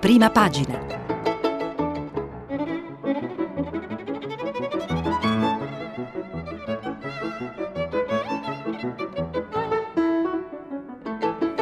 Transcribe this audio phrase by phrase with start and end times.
[0.00, 0.78] Prima pagina.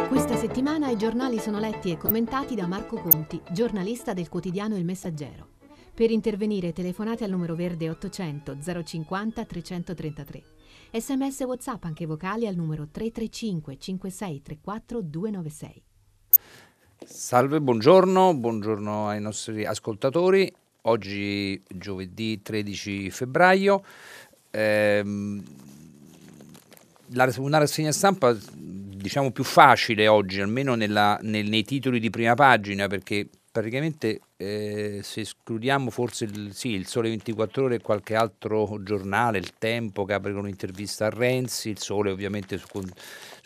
[0.09, 4.85] Questa settimana i giornali sono letti e commentati da Marco Conti, giornalista del quotidiano Il
[4.85, 5.49] Messaggero.
[5.93, 10.43] Per intervenire telefonate al numero verde 800 050 333.
[10.93, 15.83] Sms WhatsApp anche vocali al numero 335 5634 296.
[17.11, 20.53] Salve, buongiorno, buongiorno ai nostri ascoltatori.
[20.83, 23.83] Oggi giovedì 13 febbraio.
[24.51, 25.43] Ehm,
[27.39, 32.89] una rassegna stampa diciamo più facile oggi, almeno nella, nel, nei titoli di prima pagina,
[32.89, 38.81] perché praticamente eh, se escludiamo forse il, sì, il Sole 24 Ore e qualche altro
[38.83, 42.67] giornale, il Tempo che apre con un'intervista a Renzi, il Sole ovviamente su,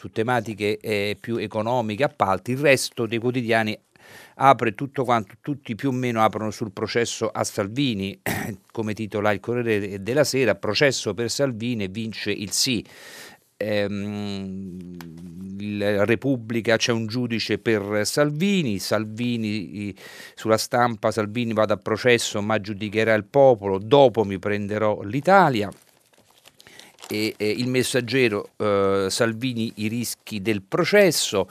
[0.02, 3.78] su tematiche eh, più economiche, appalti, il resto dei quotidiani
[4.34, 8.18] apre tutto quanto, tutti più o meno aprono sul processo a Salvini,
[8.72, 12.84] come titola il Corriere della Sera, processo per Salvini vince il sì.
[13.56, 14.96] Ehm,
[15.78, 19.94] la Repubblica c'è un giudice per Salvini, Salvini
[20.34, 25.70] sulla stampa Salvini vada a processo ma giudicherà il popolo, dopo mi prenderò l'Italia
[27.08, 31.48] e, e il messaggero eh, Salvini i rischi del processo.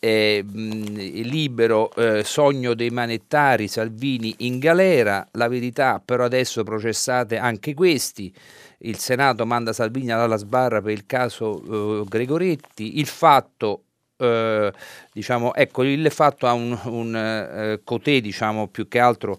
[0.00, 5.26] Eh, libero eh, sogno dei manettari Salvini in galera.
[5.32, 8.32] La verità però adesso processate anche questi.
[8.78, 13.00] Il Senato manda Salvini alla sbarra per il caso eh, Gregoretti.
[13.00, 13.82] Il fatto
[14.18, 14.72] eh,
[15.12, 19.38] diciamo, ecco, il fatto ha un, un eh, cotè, diciamo, più che altro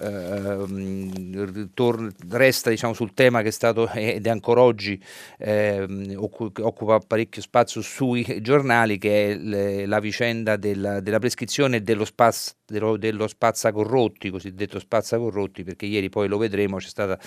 [0.00, 5.00] eh, tor- resta diciamo, sul tema che è stato ed è ancora oggi
[5.38, 12.56] eh, occupa parecchio spazio sui giornali, che è la vicenda della, della prescrizione dello, spaz-
[12.64, 17.18] dello, dello spazzacorrotti, cosiddetto spazzacorrotti, perché ieri poi lo vedremo, c'è stata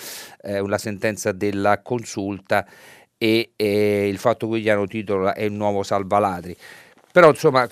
[0.41, 2.65] eh, la sentenza della consulta
[3.17, 6.55] e, e il fatto quotidiano titola è il nuovo salvaladri.
[7.11, 7.67] Però insomma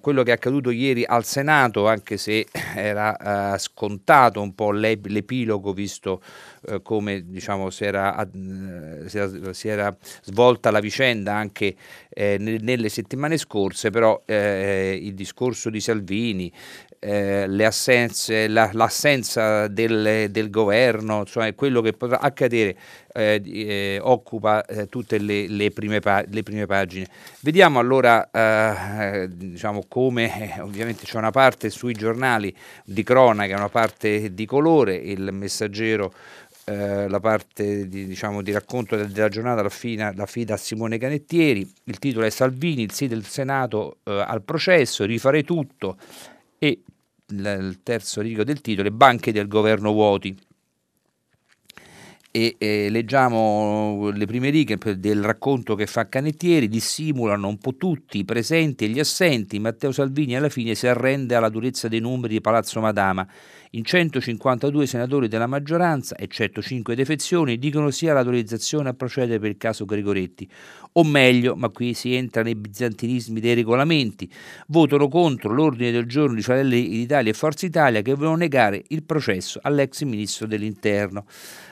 [0.00, 5.72] quello che è accaduto ieri al Senato, anche se era uh, scontato un po' l'epilogo
[5.72, 6.20] visto
[6.68, 11.74] uh, come diciamo, si, era, uh, si, era, si, era, svolta la vicenda anche
[12.08, 16.52] eh, nelle settimane scorse, però eh, il discorso di Salvini,
[16.98, 22.76] eh, le assenze, la, l'assenza del, del, governo, insomma quello che potrà accadere
[23.12, 27.06] eh, eh, occupa eh, tutte le, le, prime pa- le, prime pagine.
[27.40, 32.54] Vediamo allora eh, diciamo come ovviamente c'è una parte sui giornali
[32.84, 36.12] di cronaca, una parte di colore, il messaggero
[36.68, 41.72] eh, la parte di, diciamo, di racconto della giornata la, fine, fida a Simone Canettieri,
[41.84, 45.96] il titolo è Salvini, il sì del Senato eh, al processo, rifare tutto
[47.28, 50.36] il terzo rigo del titolo Banche del governo vuoti.
[52.30, 58.18] E, e, leggiamo le prime righe del racconto che fa Canettieri, dissimulano un po' tutti,
[58.18, 62.34] i presenti e gli assenti, Matteo Salvini alla fine si arrende alla durezza dei numeri
[62.34, 63.26] di Palazzo Madama
[63.76, 69.58] in 152 senatori della maggioranza, eccetto 5 defezioni, dicono sia l'autorizzazione a procedere per il
[69.58, 70.48] caso Gregoretti,
[70.92, 74.32] o meglio, ma qui si entra nei bizantinismi dei regolamenti,
[74.68, 79.02] votano contro l'ordine del giorno di Fratelli d'Italia e Forza Italia che vogliono negare il
[79.02, 81.26] processo all'ex ministro dell'Interno.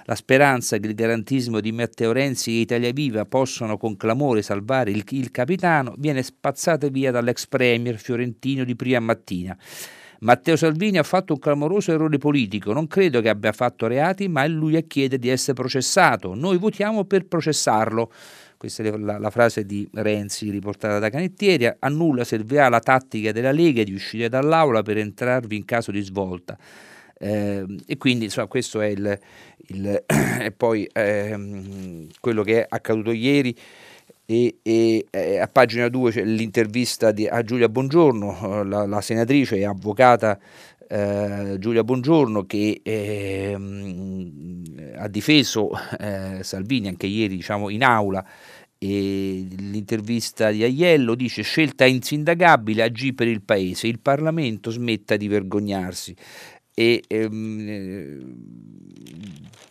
[0.04, 4.90] La speranza che il garantismo di Matteo Renzi e Italia Viva possano con clamore salvare
[4.90, 9.56] il, il capitano viene spazzata via dall'ex premier fiorentino di prima mattina.
[10.24, 14.42] Matteo Salvini ha fatto un clamoroso errore politico, non credo che abbia fatto reati, ma
[14.42, 16.34] è lui a chiedere di essere processato.
[16.34, 18.10] Noi votiamo per processarlo.
[18.56, 21.70] Questa è la, la frase di Renzi riportata da Canettieri.
[21.78, 26.00] A nulla servirà la tattica della Lega di uscire dall'aula per entrarvi in caso di
[26.00, 26.56] svolta.
[27.18, 29.18] Eh, e quindi insomma, questo è il,
[29.66, 30.04] il
[30.56, 33.54] poi ehm, quello che è accaduto ieri
[34.26, 39.00] e, e eh, a pagina 2 c'è l'intervista di, a Giulia Bongiorno, eh, la, la
[39.00, 40.38] senatrice e avvocata
[40.88, 43.56] eh, Giulia Bongiorno che eh,
[44.96, 48.24] ha difeso eh, Salvini anche ieri diciamo, in aula.
[48.76, 55.26] E l'intervista di Aiello dice scelta insindacabile agì per il paese, il Parlamento smetta di
[55.26, 56.14] vergognarsi.
[56.74, 58.34] E ehm,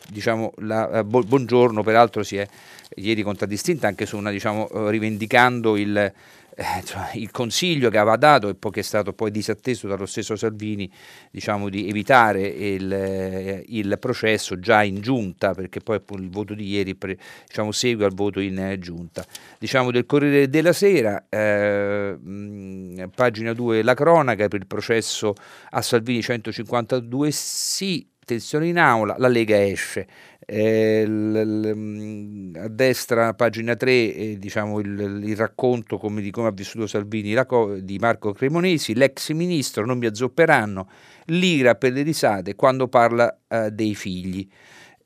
[0.10, 2.48] diciamo la, Bongiorno peraltro si è
[2.96, 6.14] ieri contraddistinta anche su una, diciamo, eh, rivendicando il,
[6.56, 10.06] eh, cioè, il consiglio che aveva dato e poi che è stato poi disatteso dallo
[10.06, 10.90] stesso Salvini
[11.32, 16.68] diciamo, di evitare il, eh, il, processo già in giunta perché poi il voto di
[16.68, 17.18] ieri pre,
[17.48, 19.26] diciamo, segue al voto in eh, giunta.
[19.58, 25.34] Diciamo del Corriere della Sera eh, mh, pagina 2 la cronaca per il processo
[25.72, 30.08] a Salvini 152 sì tensione in aula la Lega esce
[30.46, 36.32] eh, l, l, mm, a destra, pagina 3, eh, diciamo il, il, racconto come, di
[36.32, 40.90] come ha vissuto Salvini co- di Marco Cremonesi, l'ex ministro, non mi azzopperanno,
[41.26, 44.48] l'ira per le risate quando parla eh, dei figli.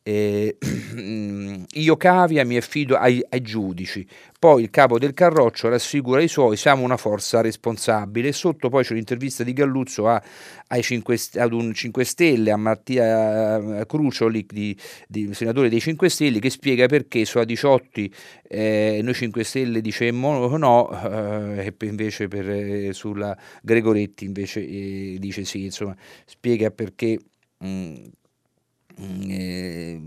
[0.07, 0.56] Eh,
[1.69, 4.07] io cavia mi affido ai, ai, giudici,
[4.39, 8.94] poi il capo del Carroccio rassicura i suoi, siamo una forza responsabile, sotto poi c'è
[8.94, 10.21] un'intervista di Galluzzo a,
[10.80, 14.77] 5, ad un 5 Stelle, a Mattia Crucioli, di,
[15.09, 18.09] di, senatore dei 5 Stelle, che spiega perché su A18
[18.48, 25.18] eh, noi 5 Stelle dicemmo no, eh, e invece per, eh, sulla Gregoretti invece eh,
[25.19, 27.19] dice sì, insomma spiega perché...
[27.57, 28.09] Mh, Mm,
[28.99, 29.99] eh,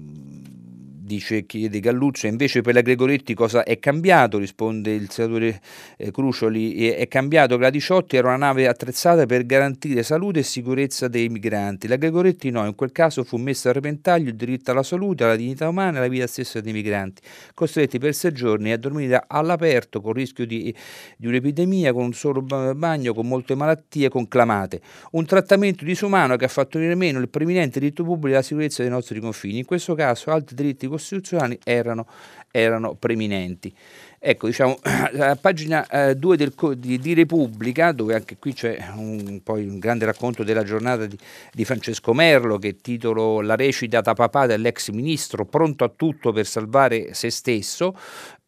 [1.11, 4.39] dice, chiede Galluccio, invece per la Gregoretti cosa è cambiato?
[4.39, 5.61] Risponde il senatore
[5.97, 10.43] eh, Crucioli, è cambiato che la 18 era una nave attrezzata per garantire salute e
[10.45, 11.89] sicurezza dei migranti.
[11.89, 15.35] La Gregoretti no, in quel caso fu messo a repentaglio il diritto alla salute, alla
[15.35, 17.23] dignità umana e alla vita stessa dei migranti,
[17.55, 20.73] costretti per sei giorni a dormire all'aperto con il rischio di,
[21.17, 24.81] di un'epidemia, con un solo bagno, con molte malattie conclamate.
[25.13, 28.83] Un trattamento disumano che ha fatto venire meno il preminente diritto pubblico e la sicurezza
[28.83, 29.59] dei nostri confini.
[29.59, 32.07] In questo caso altri diritti costituzionali costituzionali erano,
[32.51, 33.75] erano preminenti.
[34.23, 34.79] Ecco, diciamo,
[35.13, 40.05] la pagina 2 eh, di, di, Repubblica, dove anche qui c'è un, poi un grande
[40.05, 41.17] racconto della giornata di,
[41.53, 46.47] di, Francesco Merlo, che titolo La recita da papà dell'ex ministro, pronto a tutto per
[46.47, 47.97] salvare se stesso.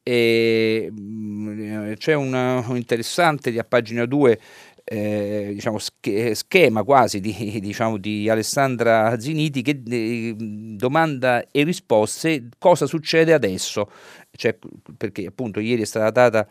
[0.04, 4.40] E, mm, c'è un, un interessante a pagina 2
[4.84, 12.86] eh, diciamo, schema quasi di, diciamo, di, Alessandra Ziniti che eh, domanda e risposte cosa
[12.86, 13.90] succede adesso,
[14.32, 14.56] cioè,
[14.96, 16.48] perché appunto ieri è stata data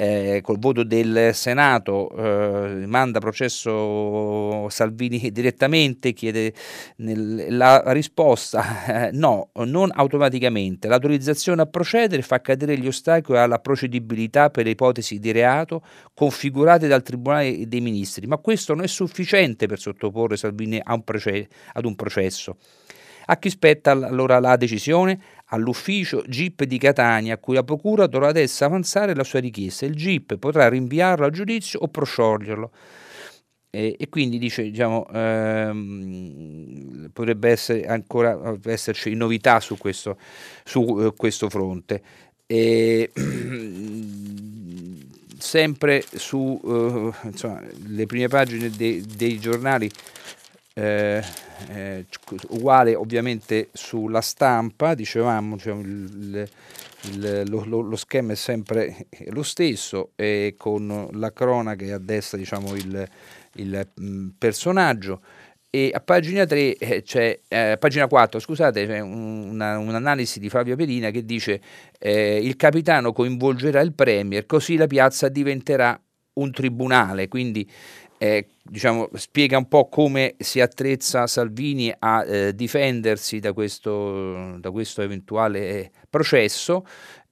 [0.00, 6.54] eh, col voto del Senato eh, manda processo Salvini direttamente, chiede
[6.96, 10.88] nel, la risposta eh, no, non automaticamente.
[10.88, 15.82] L'autorizzazione a procedere fa cadere gli ostacoli alla procedibilità per le ipotesi di reato
[16.14, 21.46] configurate dal Tribunale dei Ministri, ma questo non è sufficiente per sottoporre Salvini un proce-
[21.74, 22.56] ad un processo.
[23.26, 25.20] A chi spetta allora la decisione?
[25.52, 29.84] All'ufficio GIP di Catania, a cui la Procura dovrà adesso avanzare la sua richiesta.
[29.84, 32.70] Il GIP potrà rinviarlo a giudizio o proscioglierlo.
[33.72, 40.18] E, e, quindi dice, diciamo, ehm, potrebbe essere ancora esserci novità su questo,
[40.64, 42.02] su, eh, questo fronte.
[42.46, 43.10] E,
[45.38, 49.90] sempre su eh, prime pagine de, dei giornali
[50.74, 51.22] eh,
[51.68, 52.06] eh,
[52.48, 56.48] uguale ovviamente sulla stampa, dicevamo diciamo, il,
[57.02, 62.38] il, lo, lo, schema è sempre lo stesso e con la cronaca e a destra
[62.38, 63.08] diciamo, il,
[63.54, 65.20] il mh, personaggio.
[65.72, 70.74] E a pagina 3 eh, c'è, eh, pagina 4 scusate, c'è una, un'analisi di Fabio
[70.74, 71.60] Perina che dice
[71.96, 76.00] eh, il capitano coinvolgerà il premier così la piazza diventerà
[76.32, 77.68] un tribunale, quindi
[78.22, 84.70] eh, diciamo, spiega un po' come si attrezza Salvini a eh, difendersi da questo, da
[84.70, 86.84] questo eventuale processo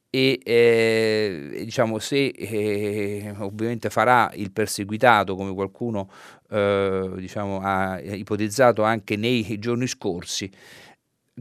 [0.08, 6.08] e eh, diciamo se eh, ovviamente farà il perseguitato come qualcuno
[6.48, 10.50] eh, diciamo, ha ipotizzato anche nei giorni scorsi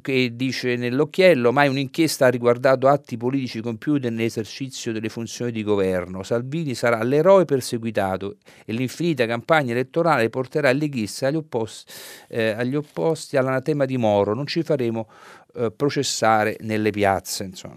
[0.02, 6.24] che dice nell'occhiello mai un'inchiesta ha riguardato atti politici compiuti nell'esercizio delle funzioni di governo.
[6.24, 11.92] Salvini sarà l'eroe perseguitato e l'infinita campagna elettorale porterà il leghista agli opposti,
[12.30, 14.34] eh, agli opposti all'anatema di Moro.
[14.34, 15.08] Non ci faremo
[15.56, 17.44] eh, processare nelle piazze.
[17.46, 17.76] Insomma,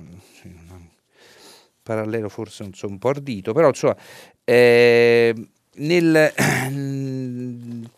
[1.83, 3.97] parallelo forse so, un po' ardito, però insomma,
[4.45, 5.35] eh,
[5.73, 6.33] nel,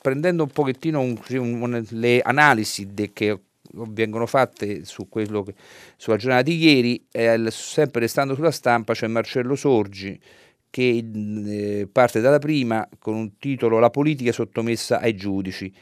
[0.00, 3.38] prendendo un pochettino un, un, le analisi de, che
[3.88, 5.54] vengono fatte su quello che,
[5.96, 10.20] sulla giornata di ieri, eh, sempre restando sulla stampa c'è Marcello Sorgi
[10.74, 11.04] che
[11.46, 15.72] eh, parte dalla prima con un titolo La politica sottomessa ai giudici.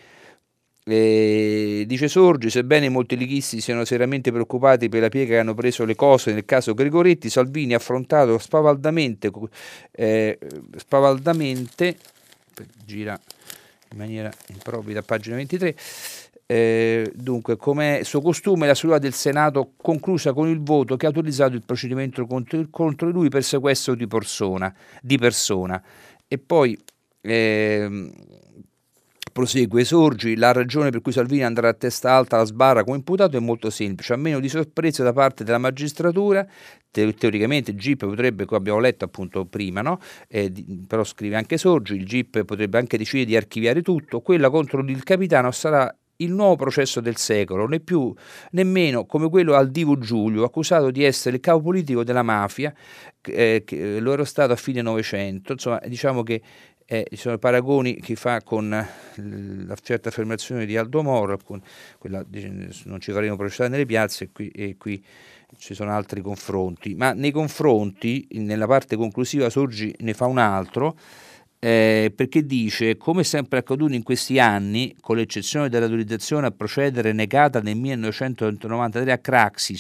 [0.85, 5.87] Eh, dice Sorgi, sebbene molti leghisti siano seriamente preoccupati per la piega che hanno preso
[5.87, 9.31] le cose nel caso Gregoretti, Salvini ha affrontato spavaldamente,
[9.93, 10.39] eh,
[10.77, 11.97] spavaldamente
[12.85, 13.19] gira
[13.93, 15.75] in maniera improvvida a pagina 23,
[16.53, 21.09] Eh, dunque, come suo costume, la seduta del Senato conclusa con il voto che ha
[21.09, 24.71] autorizzato il procedimento contro, contro lui per sequestro di persona.
[25.01, 25.83] Di persona.
[26.29, 26.79] E poi
[27.23, 28.11] eh,
[29.33, 33.39] Prosegue, Sorgi, la ragione per cui Salvini andrà a testa alta alla sbarra come imputato
[33.39, 36.47] è molto semplice, a meno di sorpresa da parte della magistratura,
[36.91, 39.99] te- teoricamente il GIP potrebbe, come abbiamo letto appunto prima, no?
[40.29, 40.53] eh,
[40.87, 45.03] però scrive anche Sorgi, il GIP potrebbe anche decidere di archiviare tutto, quella contro il
[45.03, 48.13] capitano sarà il nuovo processo del secolo, né più
[48.53, 52.73] nemmeno come quello al Divo Giulio, accusato di essere il capo politico della mafia,
[53.23, 55.53] eh, che lo era stato a fine Novecento.
[55.53, 56.43] Insomma, diciamo che
[56.85, 61.39] eh, ci sono paragoni che fa con la certa affermazione di Aldo Moro,
[61.99, 62.25] quella,
[62.85, 65.03] non ci faremo processare nelle piazze e qui, e qui
[65.59, 70.97] ci sono altri confronti, ma nei confronti, nella parte conclusiva Sorgi ne fa un altro,
[71.65, 77.61] eh, perché dice, come sempre accaduto in questi anni, con l'eccezione dell'autorizzazione a procedere negata
[77.61, 79.79] nel 1993 a Craxi,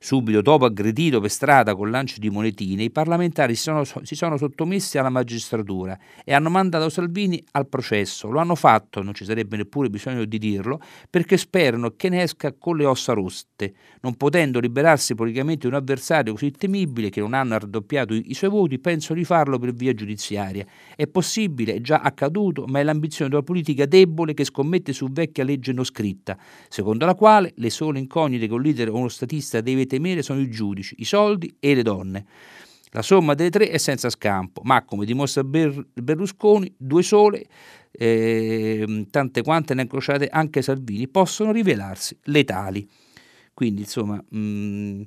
[0.00, 4.36] subito dopo aggredito per strada con lancio di monetine, i parlamentari si sono, si sono
[4.36, 8.28] sottomessi alla magistratura e hanno mandato Salvini al processo.
[8.28, 12.52] Lo hanno fatto, non ci sarebbe neppure bisogno di dirlo, perché sperano che ne esca
[12.58, 17.56] con le ossa roste, non potendo liberarsi politicamente un avversario così temibile che non hanno
[17.56, 20.66] raddoppiato i, i suoi voti, penso di farlo per via giudiziaria.
[20.96, 25.44] E possibile, è già accaduto, ma è l'ambizione della politica debole che scommette su vecchia
[25.44, 26.36] legge non scritta,
[26.70, 30.40] secondo la quale le sole incognite che un leader o uno statista deve temere sono
[30.40, 32.24] i giudici, i soldi e le donne.
[32.92, 37.44] La somma delle tre è senza scampo, ma come dimostra Berlusconi, due sole,
[37.92, 42.88] eh, tante quante ne incrociate anche Salvini, possono rivelarsi letali.
[43.52, 45.02] Quindi, insomma, mh,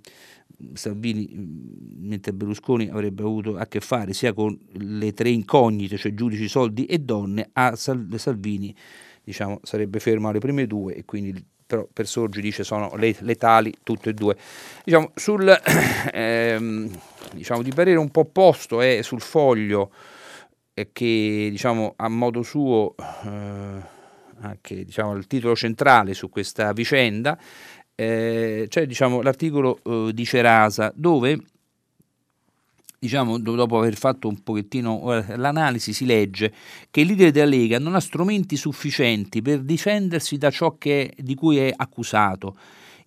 [0.73, 6.13] Salvini, mm, mentre Berlusconi avrebbe avuto a che fare sia con le tre incognite, cioè
[6.13, 8.75] giudici, soldi e donne, a Salvini
[9.23, 14.11] diciamo, sarebbe fermo alle prime due e quindi però per Sorgi dice sono letali tutte
[14.11, 14.35] e due.
[14.83, 15.49] Diciamo, sul,
[16.13, 16.99] ehm,
[17.33, 19.91] diciamo, di parere un po' opposto è sul foglio
[20.73, 23.81] eh, che diciamo, a modo suo eh,
[24.41, 27.37] anche diciamo, il titolo centrale su questa vicenda
[27.95, 31.39] eh, c'è diciamo, l'articolo eh, di Cerasa dove
[33.03, 36.53] diciamo, dopo aver fatto un pochettino eh, l'analisi, si legge
[36.89, 41.35] che il leader della Lega non ha strumenti sufficienti per difendersi da ciò che, di
[41.35, 42.55] cui è accusato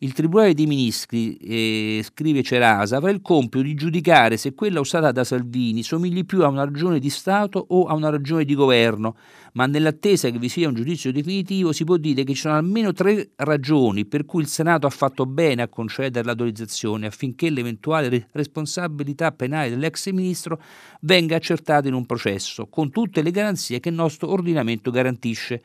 [0.00, 5.10] il Tribunale dei Ministri, eh, scrive Cerasa, avrà il compito di giudicare se quella usata
[5.12, 9.16] da Salvini somigli più a una ragione di Stato o a una ragione di governo,
[9.54, 12.92] ma nell'attesa che vi sia un giudizio definitivo si può dire che ci sono almeno
[12.92, 19.32] tre ragioni per cui il Senato ha fatto bene a concedere l'autorizzazione affinché l'eventuale responsabilità
[19.32, 20.60] penale dell'ex ministro
[21.00, 25.62] venga accertata in un processo, con tutte le garanzie che il nostro ordinamento garantisce.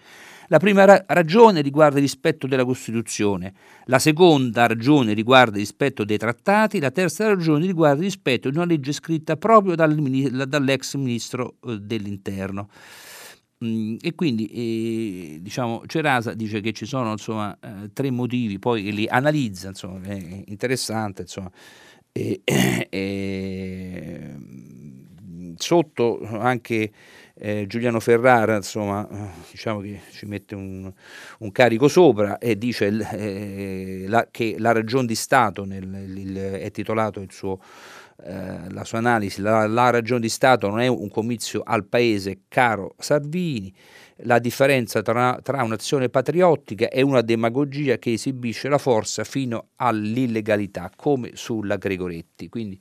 [0.51, 3.53] La prima ra- ragione riguarda il rispetto della Costituzione,
[3.85, 8.57] la seconda ragione riguarda il rispetto dei trattati, la terza ragione riguarda il rispetto di
[8.57, 12.67] una legge scritta proprio dal, dall'ex ministro eh, dell'interno.
[13.63, 18.91] Mm, e quindi eh, diciamo, Cerasa dice che ci sono insomma, eh, tre motivi, poi
[18.91, 21.21] li analizza, insomma, è interessante.
[21.21, 21.49] Insomma,
[22.11, 22.41] e,
[22.89, 24.35] e,
[25.55, 26.91] sotto anche
[27.35, 29.07] eh, Giuliano Ferrara, insomma,
[29.49, 30.91] diciamo che ci mette un,
[31.39, 36.71] un carico sopra e dice eh, la, che la ragione di Stato, nel, il, è
[36.71, 37.59] titolato suo,
[38.23, 42.41] eh, la sua analisi, la, la ragione di Stato non è un comizio al paese
[42.47, 43.73] caro Salvini,
[44.23, 50.91] la differenza tra, tra, un'azione patriottica e una demagogia che esibisce la forza fino all'illegalità,
[50.95, 52.49] come sulla Gregoretti.
[52.49, 52.79] Quindi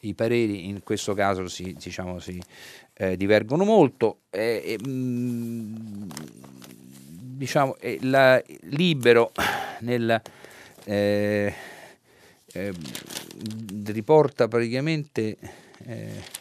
[0.00, 2.40] i pareri in questo caso si, diciamo, si
[2.94, 4.20] eh, divergono molto.
[4.30, 6.06] Eh, mh,
[7.36, 9.32] diciamo, la, libero
[9.80, 10.20] nel,
[10.84, 11.54] eh,
[12.52, 12.74] ehm,
[13.86, 15.36] riporta praticamente
[15.86, 16.40] eh,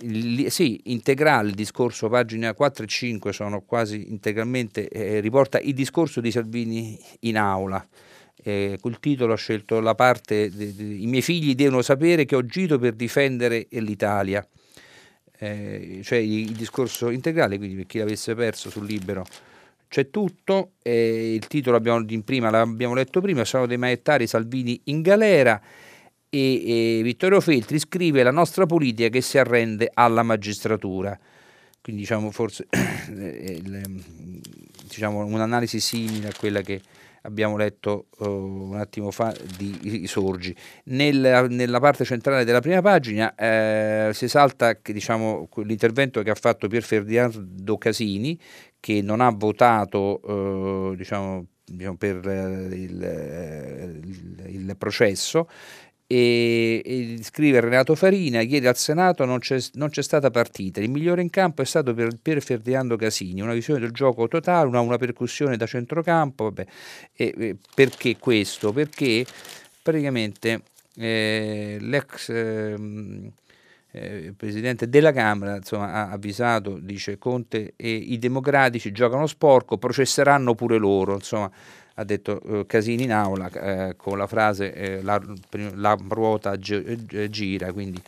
[0.00, 5.74] il, sì, integrale il discorso, pagina 4 e 5 sono quasi integralmente, eh, riporta il
[5.74, 7.86] discorso di Salvini in aula
[8.46, 12.36] eh, col titolo ha scelto la parte de, de, I miei figli devono sapere che
[12.36, 14.46] ho agito per difendere l'Italia,
[15.38, 19.24] eh, cioè il, discorso integrale, quindi per chi l'avesse perso sul libro
[19.88, 25.02] c'è tutto, eh, il titolo abbiamo, prima, l'abbiamo letto prima, sono dei maettari Salvini in
[25.02, 25.60] galera
[26.28, 31.18] e, e Vittorio Feltri scrive la nostra politica che si arrende alla magistratura
[31.86, 32.66] quindi diciamo forse
[34.88, 36.80] diciamo, un'analisi simile a quella che
[37.26, 40.54] abbiamo letto uh, un attimo fa di Sorgi.
[40.84, 46.34] Nel, nella parte centrale della prima pagina eh, si esalta che, diciamo, l'intervento che ha
[46.34, 48.38] fatto Pier Ferdinando Casini,
[48.80, 51.46] che non ha votato uh, diciamo,
[51.98, 52.20] per
[52.72, 55.48] il, il, il processo
[56.06, 60.90] e, e, scrive Renato Farina, ieri al Senato non c'è, non c'è, stata partita, il
[60.90, 64.80] migliore in campo è stato per, per Ferdinando Casini, una visione del gioco totale, una,
[64.80, 66.66] una percussione da centrocampo, vabbè.
[67.12, 68.72] E, e perché questo?
[68.72, 69.26] Perché
[69.82, 70.62] praticamente
[70.96, 72.76] eh, l'ex eh,
[73.90, 80.54] eh, Presidente della Camera insomma, ha avvisato, dice Conte e i democratici giocano sporco, processeranno
[80.54, 81.50] pure loro, insomma
[81.98, 85.20] ha detto eh, Casini in aula eh, con la frase eh, la,
[85.74, 88.00] la, ruota gi- eh, gira, quindi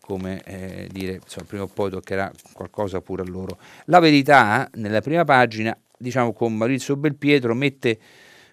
[0.00, 3.58] come eh, dire, insomma, prima o poi toccherà qualcosa pure a loro.
[3.86, 7.98] La verità, nella prima pagina, diciamo con Maurizio Belpietro, mette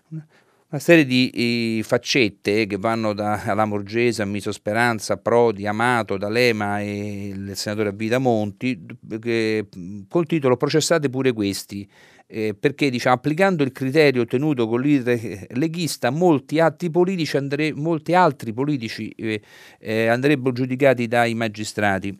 [0.09, 7.27] una serie di faccette che vanno da Lamorgese a Miso Speranza, Prodi, Amato, D'Alema e
[7.27, 8.83] il senatore Abita Monti,
[9.21, 9.67] che,
[10.07, 11.87] col titolo Processate pure questi
[12.35, 16.59] eh, perché diciamo, applicando il criterio ottenuto con l'iter leghista molti,
[16.89, 19.39] politici andre, molti altri politici eh,
[19.77, 22.19] eh, andrebbero giudicati dai magistrati,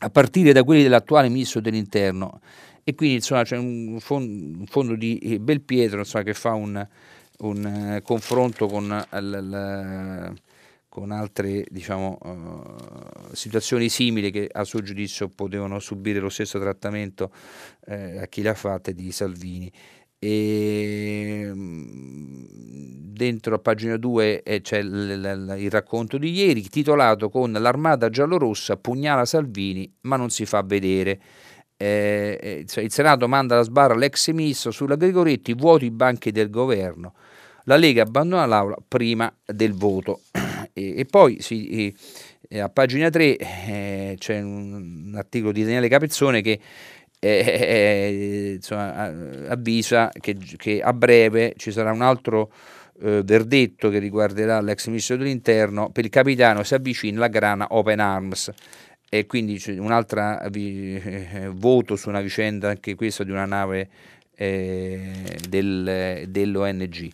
[0.00, 2.40] a partire da quelli dell'attuale ministro dell'interno.
[2.82, 6.84] E quindi insomma, c'è un fondo, un fondo di eh, Belpietro insomma, che fa un,
[7.38, 10.32] un uh, confronto con l,
[10.92, 17.32] con altre diciamo, uh, situazioni simili che a suo giudizio potevano subire lo stesso trattamento
[17.86, 19.72] eh, a chi le ha fatte di Salvini.
[20.18, 22.44] E, mm,
[23.10, 28.10] dentro a pagina 2 eh, c'è l- l- il racconto di ieri titolato con l'armata
[28.10, 31.18] giallorossa pugnala Salvini ma non si fa vedere.
[31.78, 36.32] Eh, eh cioè il Senato manda la sbarra all'ex ministro sulla Gregoretti, vuoti i banchi
[36.32, 37.14] del governo.
[37.64, 40.20] La Lega abbandona l'aula prima del voto.
[40.72, 41.94] E, e poi si,
[42.48, 46.60] e, a pagina 3 eh, c'è un, un, articolo di Daniele Capezzone che
[47.18, 49.04] eh, eh, insomma,
[49.48, 52.52] avvisa che, che, a breve ci sarà un altro
[53.00, 58.00] eh, verdetto che riguarderà l'ex ministro dell'interno per il capitano si avvicina la grana Open
[58.00, 58.50] Arms
[59.14, 63.88] e quindi un altro eh, voto su una vicenda anche questa di una nave
[64.34, 67.10] eh, del, dell'ONG.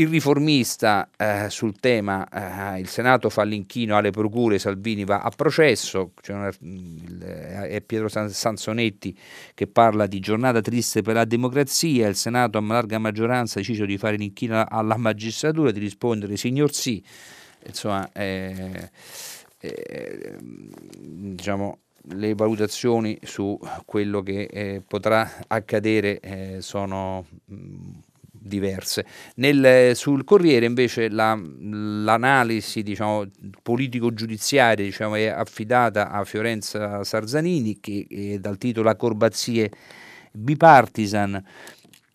[0.00, 2.26] Il riformista eh, sul tema,
[2.74, 8.08] eh, il Senato fa l'inchino alle procure, Salvini va a processo, una, eh, è Pietro
[8.08, 9.14] Sansonetti
[9.52, 13.84] che parla di giornata triste per la democrazia, il Senato a larga maggioranza ha deciso
[13.84, 17.04] di fare l'inchino alla magistratura, di rispondere signor sì,
[17.66, 18.90] insomma, eh,
[19.58, 21.78] eh, diciamo,
[22.12, 27.98] le valutazioni su quello che eh, potrà accadere eh, sono mh,
[28.40, 29.04] diverse.
[29.36, 33.26] Nel, sul Corriere invece la, l'analisi diciamo,
[33.62, 39.70] politico-giudiziaria diciamo, è affidata a Fiorenza Sarzanini che è dal titolo Acrobazie
[40.32, 41.42] bipartisan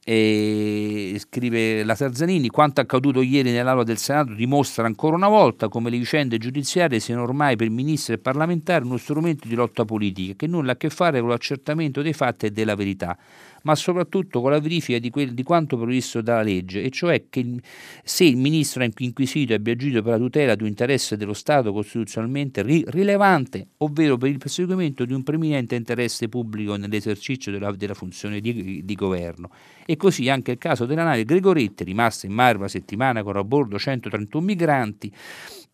[0.07, 5.89] e scrive la Sarzanini, quanto accaduto ieri nell'aula del Senato dimostra ancora una volta come
[5.89, 10.45] le vicende giudiziarie siano ormai per ministri e parlamentari uno strumento di lotta politica che
[10.45, 13.17] nulla ha a che fare con l'accertamento dei fatti e della verità
[13.65, 17.59] ma soprattutto con la verifica di, quel, di quanto previsto dalla legge, e cioè che
[18.03, 21.73] se il ministro inquisito e abbia agito per la tutela di un interesse dello Stato
[21.73, 27.93] costituzionalmente ri- rilevante, ovvero per il perseguimento di un preminente interesse pubblico nell'esercizio della, della
[27.93, 29.49] funzione di, di, governo.
[29.85, 33.43] E così anche il caso della nave Gregoretti, rimasta in mare una settimana con a
[33.43, 35.11] bordo 131 migranti,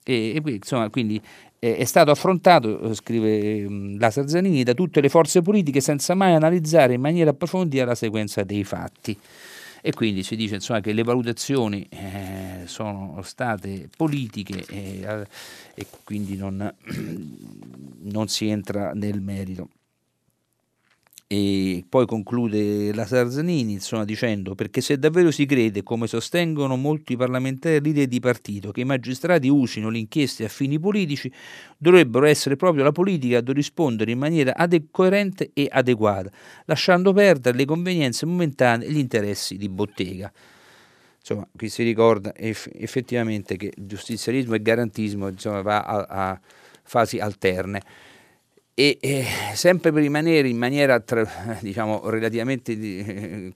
[0.04, 1.22] e, e, insomma, quindi
[1.60, 6.16] eh, è stato affrontato, eh, scrive mm, la Sarzanini, da tutte le forze politiche senza
[6.16, 9.18] mai analizzare in maniera approfondita la sequenza dei fatti.
[9.84, 15.26] E quindi si dice insomma, che le valutazioni eh, sono state politiche eh,
[15.74, 16.72] e quindi non,
[18.02, 19.70] non si entra nel merito.
[21.34, 27.16] E poi conclude la Sarzanini insomma, dicendo perché se davvero si crede, come sostengono molti
[27.16, 31.32] parlamentari l'idea di partito, che i magistrati usino le inchieste a fini politici,
[31.78, 36.30] dovrebbero essere proprio la politica a rispondere in maniera ade- coerente e adeguata,
[36.66, 40.30] lasciando perdere le convenienze momentanee e gli interessi di bottega.
[41.18, 46.42] Insomma, qui si ricorda eff- effettivamente che giustizialismo e garantismo insomma, va a, a
[46.84, 48.10] fasi alterne
[48.74, 53.54] e eh, sempre per rimanere in maniera tra, diciamo relativamente eh,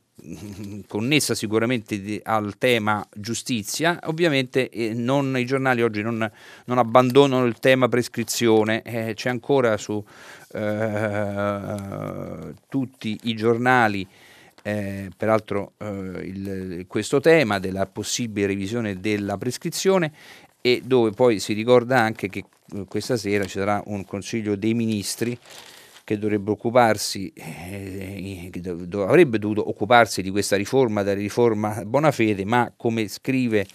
[0.87, 6.29] connessa sicuramente di, al tema giustizia ovviamente eh, non, i giornali oggi non,
[6.65, 8.81] non, abbandonano il tema prescrizione.
[8.81, 10.03] Eh, c'è ancora su
[10.53, 14.05] eh, tutti i giornali
[14.63, 20.11] eh, peraltro eh, il, questo tema della possibile revisione della prescrizione
[20.59, 22.45] e dove poi si ricorda anche che
[22.87, 25.37] questa sera ci sarà un Consiglio dei Ministri
[26.03, 32.71] che dovrebbe occuparsi, eh, dov- avrebbe dovuto occuparsi di questa riforma, della riforma Bonafede, ma
[32.77, 33.65] come scrive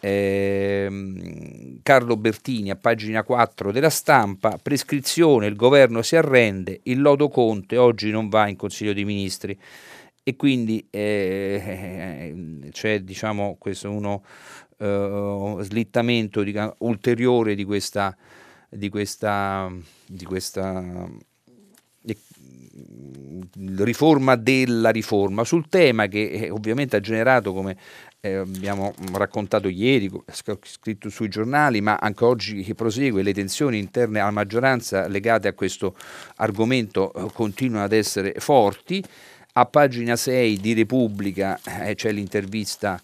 [0.00, 7.28] eh, Carlo Bertini a pagina 4 della stampa, prescrizione, il governo si arrende, il lodo
[7.28, 9.58] Conte oggi non va in Consiglio dei Ministri
[10.22, 14.22] e quindi eh, c'è diciamo questo uno
[14.78, 18.16] uh, slittamento di, ulteriore di questa,
[18.68, 19.70] di questa,
[20.06, 21.08] di questa
[23.78, 27.76] riforma della riforma sul tema che eh, ovviamente ha generato come
[28.20, 34.20] eh, abbiamo raccontato ieri, scritto sui giornali, ma anche oggi che prosegue, le tensioni interne
[34.20, 35.94] alla maggioranza legate a questo
[36.36, 39.02] argomento eh, continuano ad essere forti.
[39.52, 43.00] A pagina 6 di Repubblica eh, c'è l'intervista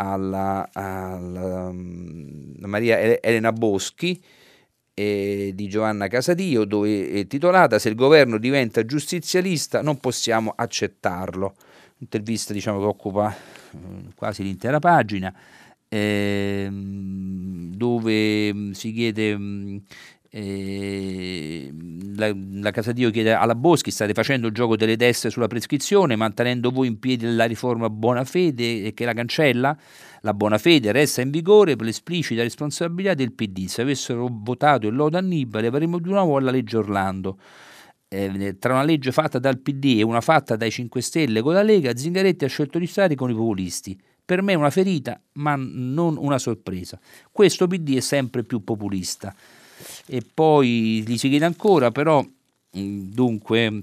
[0.00, 4.20] alla, alla um, Maria Elena Boschi
[4.94, 11.54] eh, di Giovanna Casadio, dove è titolata Se il governo diventa giustizialista non possiamo accettarlo.
[11.98, 15.34] Intervista diciamo, che occupa eh, quasi l'intera pagina,
[15.86, 19.76] eh, dove mm, si chiede mm,
[20.32, 26.70] la, la Casadio chiede alla Boschi state facendo il gioco delle destre sulla prescrizione mantenendo
[26.70, 29.76] voi in piedi la riforma buona fede e che la cancella?
[30.20, 34.94] La buona fede resta in vigore per l'esplicita responsabilità del PD se avessero votato il
[34.94, 37.36] lodo Annibale avremmo di nuovo la legge Orlando.
[38.06, 41.62] Eh, tra una legge fatta dal PD e una fatta dai 5 Stelle con la
[41.62, 44.00] Lega Zingaretti ha scelto di stare con i populisti.
[44.24, 47.00] Per me è una ferita ma non una sorpresa.
[47.32, 49.34] Questo PD è sempre più populista
[50.06, 52.24] e poi gli si chiede ancora, però
[52.70, 53.82] dunque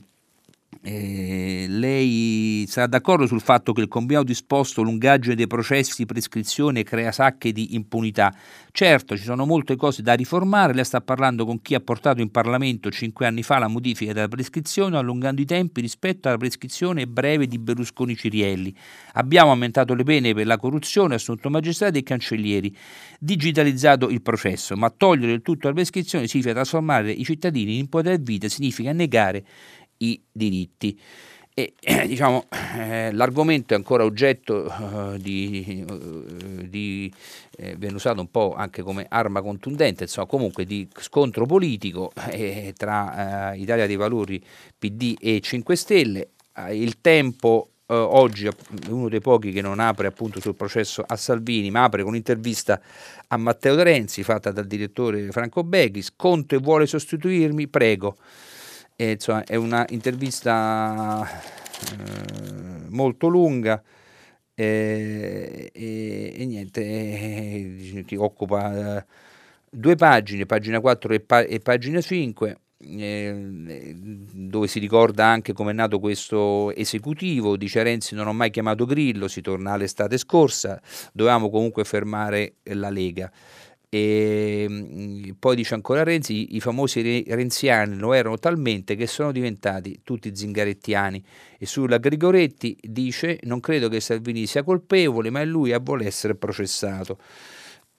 [0.81, 6.83] eh, lei sarà d'accordo sul fatto che il combinato disposto lungaggine dei processi di prescrizione
[6.83, 8.33] crea sacche di impunità.
[8.71, 12.29] Certo, ci sono molte cose da riformare, lei sta parlando con chi ha portato in
[12.29, 17.47] Parlamento cinque anni fa la modifica della prescrizione allungando i tempi rispetto alla prescrizione breve
[17.47, 18.73] di Berlusconi Cirielli.
[19.13, 22.75] Abbiamo aumentato le pene per la corruzione, assunto magistrati e cancellieri,
[23.19, 28.19] digitalizzato il processo, ma togliere il tutto la prescrizione significa trasformare i cittadini in poter
[28.19, 29.43] vita, significa negare
[29.97, 30.99] i diritti.
[31.59, 32.45] E, eh, diciamo,
[32.77, 37.11] eh, l'argomento è ancora oggetto uh, di, uh, di
[37.57, 42.75] eh, viene usato un po' anche come arma contundente, insomma, comunque di scontro politico eh,
[42.77, 44.39] tra eh, Italia dei Valori,
[44.77, 46.29] PD e 5 Stelle.
[46.73, 48.51] il tempo oggi è
[48.89, 52.79] uno dei pochi che non apre appunto sul processo a Salvini, ma apre con un'intervista
[53.29, 56.13] a Matteo De Renzi fatta dal direttore Franco Beghis.
[56.15, 57.67] Conte vuole sostituirmi?
[57.67, 58.17] Prego.
[58.99, 61.23] E, insomma, è una intervista
[61.91, 63.79] eh, molto lunga
[64.55, 69.05] eh, e, e, niente, che occupa eh,
[69.69, 73.93] due pagine, pagina 4 e, pa- e pagina 5 eh,
[74.33, 78.85] dove si ricorda anche come è nato questo esecutivo, dice Renzi non ho mai chiamato
[78.85, 80.81] Grillo, si torna all'estate scorsa,
[81.13, 83.31] dovevamo comunque fermare la Lega.
[83.89, 90.01] E mm, poi dice ancora Renzi, i famosi renziani lo erano talmente che sono diventati
[90.03, 91.23] tutti zingarettiani.
[91.57, 96.07] E sulla Grigoretti dice, non credo che Salvini sia colpevole, ma è lui a voler
[96.07, 97.17] essere processato.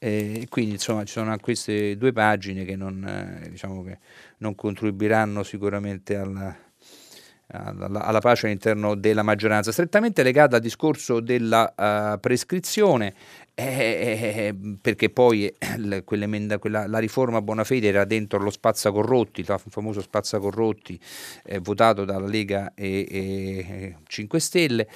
[0.00, 3.98] E quindi insomma ci sono queste due pagine che non, eh, diciamo che
[4.38, 6.56] non contribuiranno sicuramente alla,
[7.48, 13.14] alla, alla, pace all'interno della maggioranza, strettamente legata al discorso della uh, prescrizione
[13.60, 15.52] eh, eh, eh, perché poi
[16.04, 20.96] quella, la riforma Bonafede era dentro lo spazzacorrotti, il famoso spazzacorrotti
[21.44, 24.88] eh, votato dalla Lega e, e 5 Stelle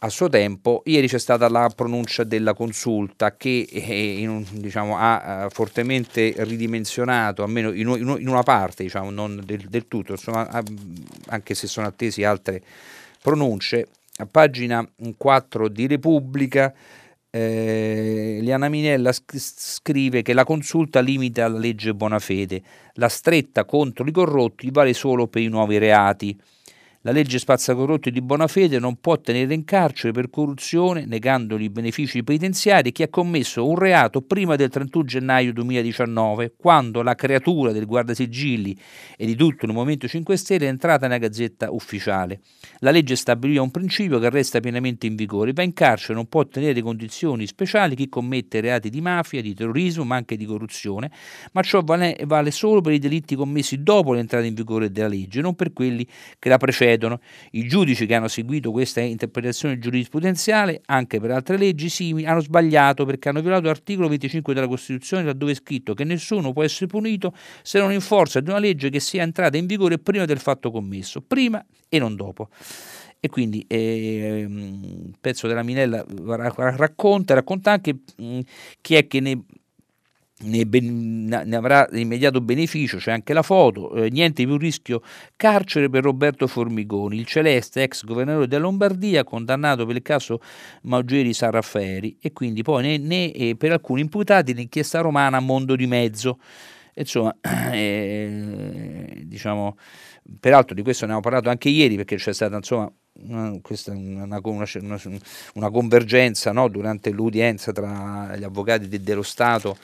[0.00, 0.80] a suo tempo.
[0.86, 7.72] Ieri c'è stata la pronuncia della consulta che eh, un, diciamo, ha fortemente ridimensionato, almeno
[7.72, 10.48] in, in una parte, diciamo, non del, del tutto, insomma,
[11.26, 12.62] anche se sono attesi altre
[13.20, 13.88] pronunce.
[14.20, 16.74] A pagina 4 di Repubblica
[17.30, 22.62] eh, Liana Minella scrive che la consulta limita la legge Bonafede,
[22.94, 26.38] la stretta contro i corrotti vale solo per i nuovi reati.
[27.02, 31.70] La legge spazzacorrotti di buona fede non può tenere in carcere per corruzione, negandogli i
[31.70, 37.70] benefici penitenziari, chi ha commesso un reato prima del 31 gennaio 2019, quando la creatura
[37.70, 38.76] del guardasigilli
[39.16, 42.40] e di tutto il Movimento 5 Stelle è entrata nella gazzetta ufficiale.
[42.80, 45.52] La legge stabiliva un principio che resta pienamente in vigore.
[45.52, 50.02] Va in carcere non può ottenere condizioni speciali chi commette reati di mafia, di terrorismo,
[50.02, 51.12] ma anche di corruzione,
[51.52, 55.40] ma ciò vale, vale solo per i delitti commessi dopo l'entrata in vigore della legge,
[55.40, 56.04] non per quelli
[56.40, 57.20] che la precedono procedono.
[57.52, 63.04] I giudici che hanno seguito questa interpretazione giurisprudenziale, anche per altre leggi simili, hanno sbagliato
[63.04, 67.34] perché hanno violato l'articolo 25 della Costituzione laddove è scritto che nessuno può essere punito
[67.62, 70.70] se non in forza di una legge che sia entrata in vigore prima del fatto
[70.70, 72.48] commesso, prima e non dopo
[73.20, 74.48] e quindi eh,
[75.20, 76.04] pezzo della Minella
[76.56, 78.40] racconta, racconta anche mh,
[78.80, 79.42] chi è che ne
[80.40, 85.02] ne, ben, ne, avrà immediato beneficio, c'è anche la foto, eh, niente più rischio
[85.36, 90.40] carcere per Roberto Formigoni, il Celeste, ex governatore della Lombardia, condannato per il caso
[90.82, 95.74] Maugeri San Raffaeri e quindi poi né, né eh, per alcuni imputati l'inchiesta romana Mondo
[95.74, 96.38] di Mezzo.
[96.94, 97.34] Insomma,
[97.72, 99.76] eh, diciamo,
[100.40, 104.40] peraltro di questo ne abbiamo parlato anche ieri perché c'è stata insomma una, una,
[104.80, 105.00] una,
[105.54, 109.76] una convergenza no, durante l'udienza tra gli avvocati de, dello Stato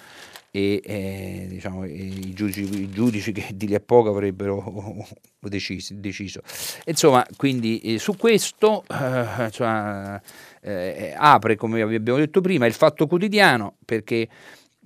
[0.56, 4.62] e eh, diciamo, i, giudici, i, giudici, che di lì a poco avrebbero
[5.40, 5.94] deciso.
[5.96, 6.42] deciso.
[6.84, 10.22] Insomma, quindi eh, su questo eh, insomma,
[10.62, 14.28] eh, apre, come abbiamo detto prima, il fatto quotidiano perché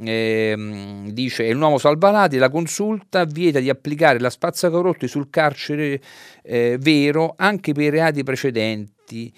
[0.01, 6.01] eh, dice il nuovo Salvalati, la consulta vieta di applicare la spazzacorrotti sul carcere
[6.45, 9.31] eh, vero anche per i reati precedenti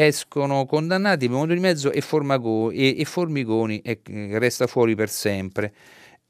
[0.00, 4.00] escono condannati per modo di mezzo e, formago, e, e Formigoni e
[4.38, 5.74] resta fuori per sempre.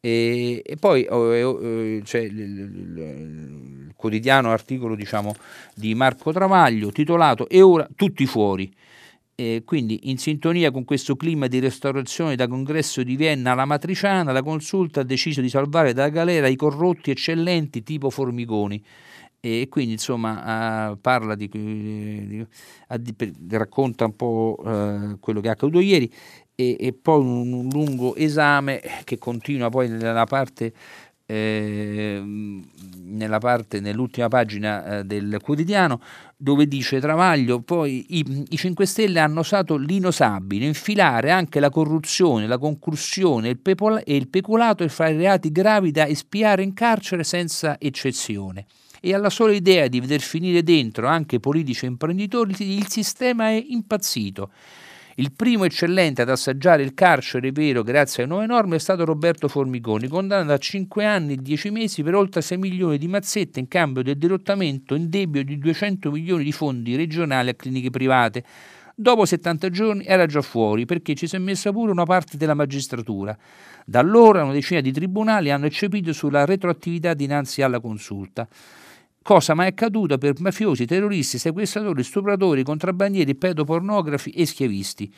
[0.00, 5.34] E, e poi oh, oh, c'è il, il, il, quotidiano articolo diciamo,
[5.74, 8.72] di Marco Travaglio titolato E ora tutti fuori.
[9.34, 14.32] E quindi in sintonia con questo clima di restaurazione da congresso di Vienna alla matriciana,
[14.32, 18.82] la consulta ha deciso di salvare dalla galera i corrotti eccellenti tipo Formigoni
[19.40, 22.46] e quindi insomma uh, parla di, di,
[22.98, 26.12] di, racconta un po' uh, quello che è accaduto ieri
[26.60, 30.72] e, e poi un, un, lungo esame che continua poi nella parte,
[31.24, 36.00] eh, nella parte nell'ultima pagina eh, del quotidiano
[36.36, 42.48] dove dice Travaglio poi i, i 5 Stelle hanno usato l'inosabile infilare anche la corruzione
[42.48, 47.22] la concussione il pepola, e il peculato e fare reati gravi da espiare in carcere
[47.22, 48.66] senza eccezione
[49.00, 53.64] e alla sola idea di veder finire dentro anche politici e imprenditori il sistema è
[53.68, 54.50] impazzito.
[55.18, 59.48] Il primo eccellente ad assaggiare il carcere vero grazie alle nuove norme è stato Roberto
[59.48, 63.66] Formigoni, condannato a 5 anni e 10 mesi per oltre 6 milioni di mazzette in
[63.66, 68.44] cambio del dirottamento in debito di 200 milioni di fondi regionali a cliniche private.
[68.94, 72.54] Dopo 70 giorni era già fuori perché ci si è messa pure una parte della
[72.54, 73.36] magistratura.
[73.84, 78.46] Da allora una decina di tribunali hanno eccepito sulla retroattività dinanzi alla consulta
[79.28, 85.14] cosa mai accaduta per mafiosi, terroristi, sequestratori, stupratori, contrabbandieri, pedopornografi e schiavisti.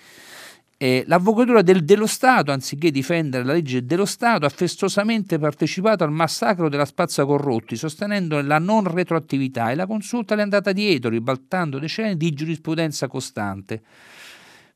[0.76, 6.10] Eh, l'avvocatura del, dello Stato, anziché difendere la legge dello Stato, ha festosamente partecipato al
[6.10, 11.08] massacro della spazza corrotti, sostenendo la non retroattività e la consulta le è andata dietro,
[11.10, 13.80] ribaltando decenni di giurisprudenza costante.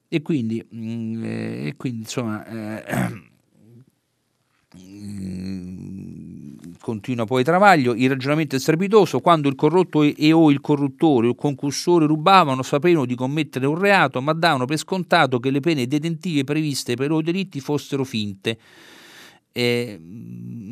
[0.06, 3.32] E quindi, mh, mm, eh, e quindi insomma, eh,
[6.84, 11.28] continua poi Travaglio, il ragionamento è strepitoso, quando il corrotto e, e o il corruttore
[11.28, 15.60] o il concussore rubavano sapevano di commettere un reato, ma davano per scontato che le
[15.60, 18.58] pene detentive previste per i loro delitti fossero finte.
[19.50, 19.98] E,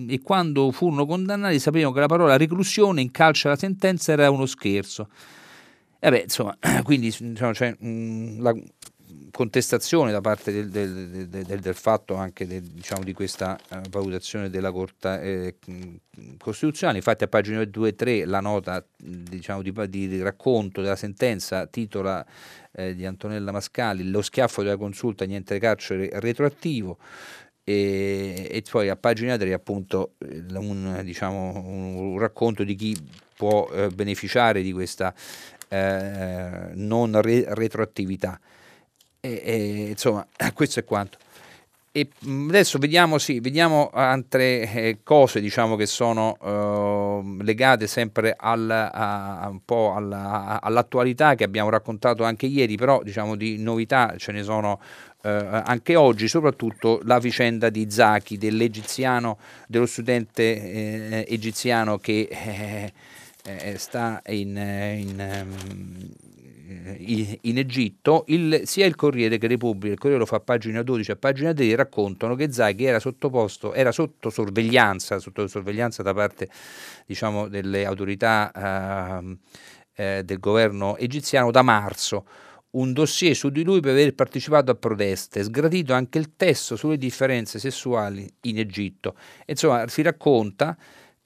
[0.07, 4.45] e, quando furono condannati sapevano che la parola reclusione in calcio alla sentenza era uno
[4.45, 5.09] scherzo.
[5.99, 8.55] E beh, insomma, quindi insomma, cioè, mh, la,
[9.33, 14.71] contestazione da parte del, del, del, del fatto anche diciamo, di questa uh, valutazione della
[14.71, 15.57] Corte eh,
[16.39, 16.99] Costituzionale.
[16.99, 22.25] Infatti a pagina 2 e 3 la nota diciamo, di, di, racconto della sentenza titola
[22.73, 26.99] eh, di Antonella Mascali Lo schiaffo della consulta, niente carcere retroattivo.
[27.65, 30.15] E, e, poi a pagina 3 appunto
[30.55, 32.97] un, diciamo, un racconto di chi
[33.35, 35.15] può eh, beneficiare di questa
[35.69, 38.39] eh, non re- retroattività.
[39.25, 41.17] E, e, insomma, questo è quanto.
[41.93, 48.35] E mm, adesso vediamo, sì, vediamo altre eh, cose diciamo, che sono uh, legate sempre
[48.37, 54.15] al, a, un po' alla, all'attualità che abbiamo raccontato anche ieri, però diciamo, di novità
[54.17, 54.81] ce ne sono
[55.23, 62.91] uh, anche oggi, soprattutto la vicenda di Zaki, dell'egiziano, dello studente eh, egiziano che
[63.45, 66.11] eh, eh, sta in, in um,
[67.43, 71.11] in Egitto, il, sia il Corriere che Repubblica, il Corriere lo fa a pagina 12
[71.13, 76.49] a pagina 3, raccontano che Zaghi era sottoposto, era sotto sorveglianza, sotto sorveglianza da parte
[77.07, 79.37] diciamo, delle autorità eh,
[79.95, 82.27] eh, del governo egiziano da marzo
[82.73, 86.97] un dossier su di lui per aver partecipato a proteste, sgradito anche il testo sulle
[86.97, 89.15] differenze sessuali in Egitto.
[89.45, 90.75] Insomma, si racconta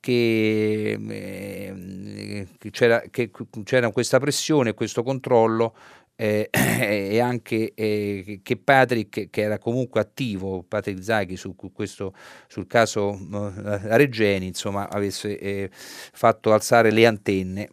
[0.07, 3.31] che, eh, c'era, che
[3.65, 5.75] c'era questa pressione, questo controllo
[6.17, 12.15] eh, e anche eh, che Patrick, che era comunque attivo, Patrick Zaghi su questo,
[12.49, 17.69] sul caso eh, Regeni, insomma, avesse eh, fatto alzare le antenne.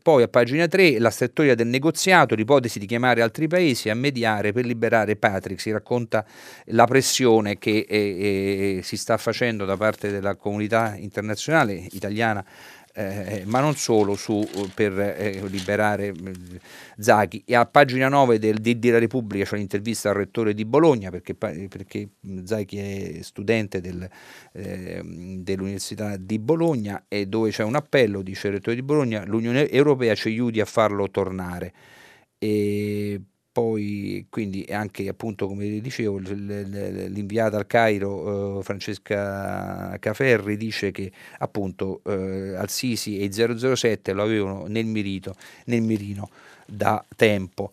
[0.00, 4.52] poi a pagina 3 la strettoria del negoziato, l'ipotesi di chiamare altri paesi a mediare
[4.52, 6.24] per liberare Patrick, si racconta
[6.66, 12.44] la pressione che eh, eh, si sta facendo da parte della comunità internazionale italiana
[12.94, 16.12] eh, ma non solo su, per eh, liberare
[16.98, 17.42] Zaghi.
[17.46, 21.34] E a pagina 9 del D della Repubblica c'è l'intervista al rettore di Bologna, perché,
[21.34, 22.08] perché
[22.44, 24.08] Zaghi è studente del,
[24.52, 25.00] eh,
[25.38, 30.14] dell'Università di Bologna e dove c'è un appello, dice il rettore di Bologna, l'Unione Europea
[30.14, 31.72] ci aiuti a farlo tornare.
[32.38, 33.20] E
[33.52, 42.00] poi quindi anche appunto come dicevo l'inviata al Cairo eh, Francesca Caferri dice che appunto
[42.06, 45.34] eh, Al-Sisi e i 007 lo avevano nel, mirito,
[45.66, 46.30] nel mirino
[46.66, 47.72] da tempo.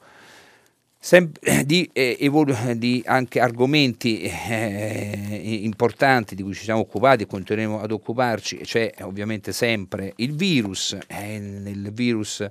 [1.02, 1.32] Sem-
[1.64, 7.80] di, eh, evolu- di, anche argomenti eh, importanti di cui ci siamo occupati e continueremo
[7.80, 12.46] ad occuparci, c'è ovviamente sempre il virus, eh, nel virus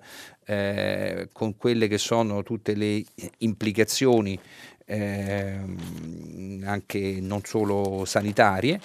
[0.50, 3.04] eh, con quelle che sono tutte le
[3.38, 4.38] implicazioni
[4.86, 8.80] ehm, anche non solo sanitarie.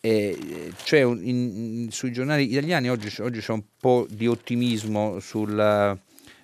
[0.00, 5.98] Eh, c'è un, in, sui giornali italiani oggi, oggi, c'è un po' di ottimismo sul,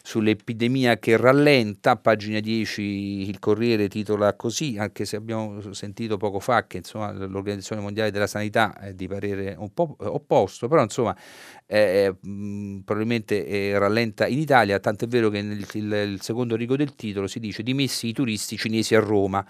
[0.07, 6.67] sull'epidemia che rallenta, pagina 10 il Corriere titola così, anche se abbiamo sentito poco fa
[6.67, 11.17] che insomma, l'Organizzazione Mondiale della Sanità è di parere un po' opposto, però insomma
[11.64, 16.95] eh, probabilmente eh, rallenta in Italia, tant'è vero che nel il, il secondo rigo del
[16.95, 19.43] titolo si dice dimessi i turisti cinesi a Roma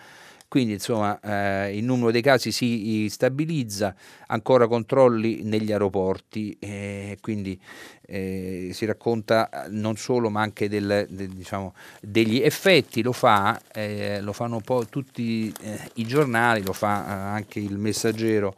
[0.49, 3.95] quindi insomma eh, il numero dei casi si stabilizza,
[4.29, 7.61] ancora controlli negli aeroporti, eh, quindi
[8.07, 14.21] eh, si racconta non solo ma anche del, del, diciamo, degli effetti, lo, fa, eh,
[14.21, 18.57] lo fanno un po' tutti eh, i giornali, lo fa eh, anche il messaggero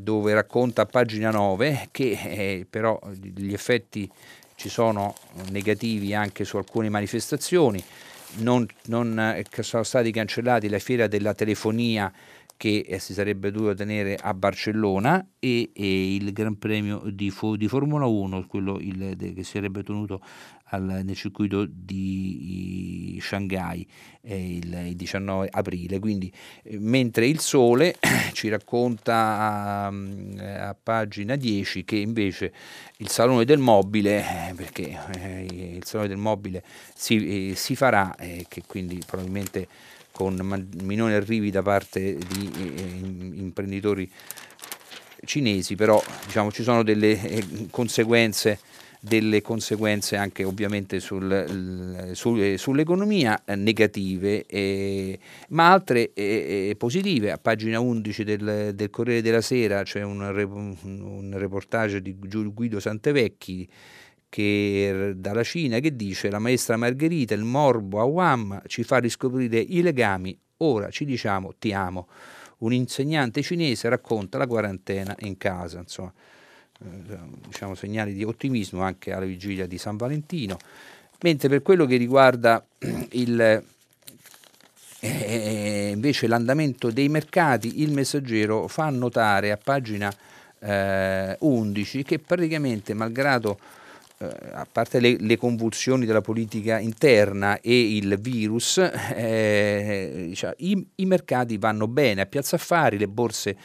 [0.00, 4.10] dove racconta a pagina 9 che però gli effetti
[4.60, 5.14] ci sono
[5.52, 7.82] negativi anche su alcune manifestazioni.
[8.40, 12.12] Non, non eh, sono stati cancellati la fiera della telefonia
[12.58, 17.68] che eh, si sarebbe dovuto tenere a Barcellona e, e il Gran Premio di, di
[17.68, 20.20] Formula 1, quello il, che si sarebbe tenuto
[20.70, 23.86] al, nel circuito di Shanghai
[24.22, 25.98] eh, il, il, 19 aprile.
[25.98, 27.96] Quindi, eh, mentre il Sole
[28.32, 32.52] ci racconta a, mm, a, pagina 10 che invece
[32.98, 36.62] il Salone del Mobile, eh, perché eh, il Salone del Mobile
[36.94, 39.68] si, si farà, che quindi probabilmente
[40.12, 44.10] con minori arrivi da parte di eh, imprenditori
[45.24, 48.60] cinesi, però diciamo, ci sono delle eh, conseguenze
[49.00, 57.32] delle conseguenze anche ovviamente sul, sul, sull'economia eh, negative, eh, ma altre eh, positive.
[57.32, 63.68] A pagina 11 del, del, Corriere della Sera c'è un, un reportage di Guido Santevecchi
[64.28, 69.58] che, dalla Cina che dice la maestra Margherita, il morbo a Wam ci fa riscoprire
[69.58, 72.08] i legami, ora ci diciamo ti amo.
[72.58, 76.29] Un insegnante cinese racconta la quarantena in casa, insomma, eh,
[77.46, 80.58] diciamo segnali di ottimismo anche alla vigilia di San Valentino.
[81.22, 82.64] Mentre per quello che riguarda
[83.12, 83.62] il, eh,
[85.00, 90.12] eh invece l'andamento dei mercati, il messaggero fa notare a pagina
[90.60, 93.58] eh, 11 che praticamente malgrado
[94.18, 100.86] eh, a parte le, le, convulsioni della politica interna e il virus, eh, diciamo, i,
[100.96, 103.56] i, mercati vanno bene, a Piazza Affari le borse eh,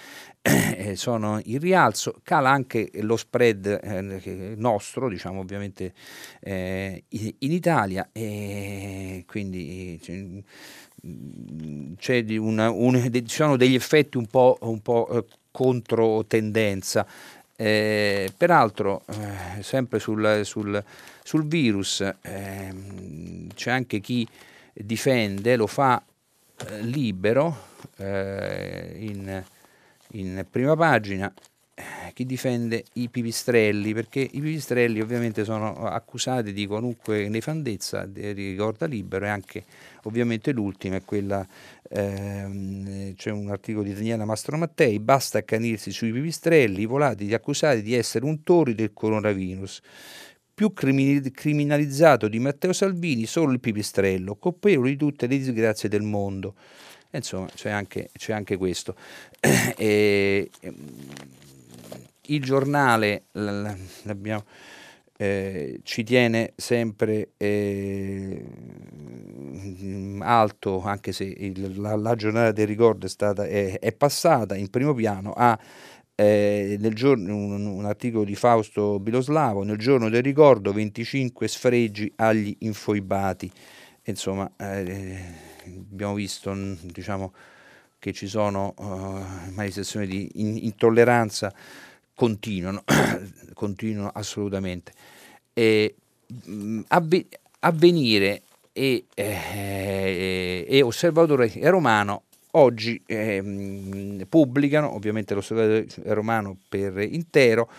[0.96, 5.94] sono in rialzo, cala anche lo spread eh, nostro, diciamo ovviamente
[6.40, 10.00] eh, in Italia, e quindi
[11.98, 17.06] c'è una, un, sono degli effetti un po', un po' eh, contro tendenza.
[17.58, 20.84] Eh, peraltro, eh, sempre sul, sul,
[21.24, 22.74] sul virus, eh,
[23.54, 24.28] c'è anche chi
[24.74, 26.04] difende, lo fa
[26.68, 27.56] eh, libero
[27.98, 29.44] eh, in,
[30.20, 31.32] in, prima pagina,
[31.78, 38.86] eh, chi difende i pipistrelli, perché i pipistrelli ovviamente sono accusati di qualunque nefandezza, ricorda
[38.86, 39.66] libero e anche
[40.04, 41.46] ovviamente l'ultima è quella
[41.90, 47.94] ehm, c'è un articolo di Daniela Mastromattei, basta accanirsi sui pipistrelli, i volatili accusati di
[47.94, 49.82] essere untori del coronavirus.
[50.54, 56.56] Più criminalizzato di Matteo Salvini solo il pipistrello, colpevole di tutte le disgrazie del mondo.
[57.18, 58.96] Insomma c'è anche, c'è anche questo.
[59.78, 60.50] e,
[62.28, 64.44] il giornale l'abbiamo
[65.18, 68.44] eh, ci tiene sempre eh,
[70.20, 74.70] alto, anche se il, la, la, giornata del ricordo è, stata, è, è passata in
[74.70, 75.58] primo piano, ha
[76.16, 82.12] eh, nel giorno, un, un, articolo di Fausto Biloslavo, nel giorno del ricordo 25 sfregi
[82.18, 83.50] agli infoibati.
[84.04, 87.34] Insomma, eh, abbiamo visto diciamo,
[88.00, 91.54] che ci sono uh, manifestazioni di in, intolleranza
[92.14, 92.84] continuano,
[93.54, 94.92] continuano assolutamente.
[95.54, 95.96] E,
[96.46, 97.26] mh, avve,
[97.60, 107.70] avvenire e, eh, e Osservatore Romano oggi eh, pubblicano, ovviamente l'Osservatore Romano per intero,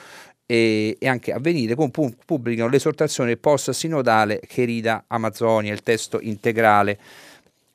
[0.47, 6.99] e, e, anche Avvenire pubblicano l'esortazione post-sinodale che rida Amazzonia, il testo integrale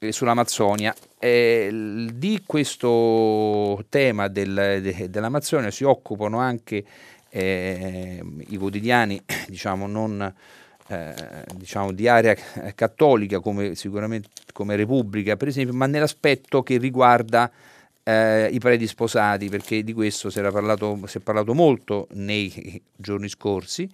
[0.09, 0.95] sull'Amazzonia.
[1.19, 6.83] Eh, di questo tema del, de, dell'Amazzonia si occupano anche
[7.29, 10.33] eh, i quotidiani diciamo, non,
[10.87, 11.13] eh,
[11.53, 12.35] diciamo, di area
[12.73, 17.51] cattolica come sicuramente come Repubblica per esempio, ma nell'aspetto che riguarda
[18.03, 23.29] eh, i preti sposati, perché di questo si, parlato, si è parlato molto nei giorni
[23.29, 23.87] scorsi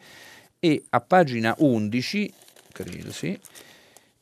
[0.59, 2.33] e a pagina 11,
[2.71, 3.37] credo sì,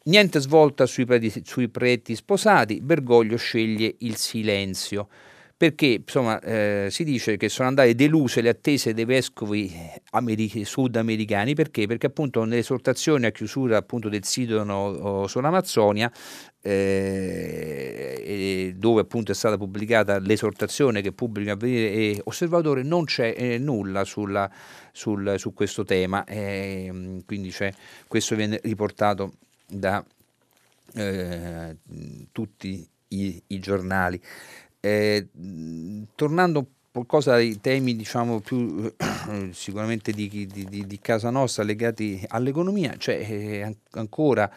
[0.05, 5.07] niente svolta sui preti, sui preti sposati, Bergoglio sceglie il silenzio.
[5.57, 9.71] Perché insomma, eh, si dice che sono andate deluse le attese dei vescovi
[10.11, 11.55] americ- sudamericani.
[11.55, 11.87] Perché?
[11.87, 16.11] perché appunto nell'esortazione a chiusura appunto del sito sull'Amazzonia
[16.61, 23.57] eh, dove appunto è stata pubblicata l'esortazione che pubblica Avvenire e Osservatore non c'è eh,
[23.57, 24.51] nulla sulla,
[24.91, 26.25] sul, su questo tema.
[26.25, 27.53] Eh, quindi
[28.07, 29.31] questo viene riportato
[29.67, 30.03] da
[30.93, 31.77] eh,
[32.31, 34.21] tutti i, i giornali.
[34.79, 35.27] Eh,
[36.15, 42.95] tornando qualcosa ai temi diciamo più eh, sicuramente di, di, di, casa nostra legati all'economia,
[42.97, 44.49] c'è eh, ancora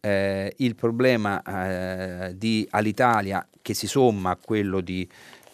[0.00, 5.06] eh, il problema eh, di Alitalia che si somma a quello di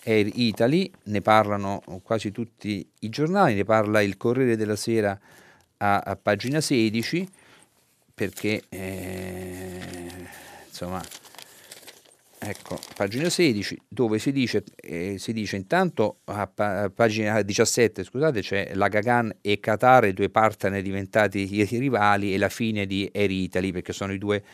[0.05, 5.19] Air Italy, ne parlano quasi tutti i giornali, ne parla il Corriere della Sera
[5.79, 7.29] a, a pagina 16
[8.19, 10.11] perché eh,
[10.67, 11.01] insomma
[12.41, 18.05] Ecco, pagina 16, dove si dice, eh, si dice intanto a, pa- a, pagina 17,
[18.05, 23.11] scusate, c'è la Gagan e Qatar, due partner diventati i rivali e la fine di
[23.13, 24.45] Air Italy, perché sono i due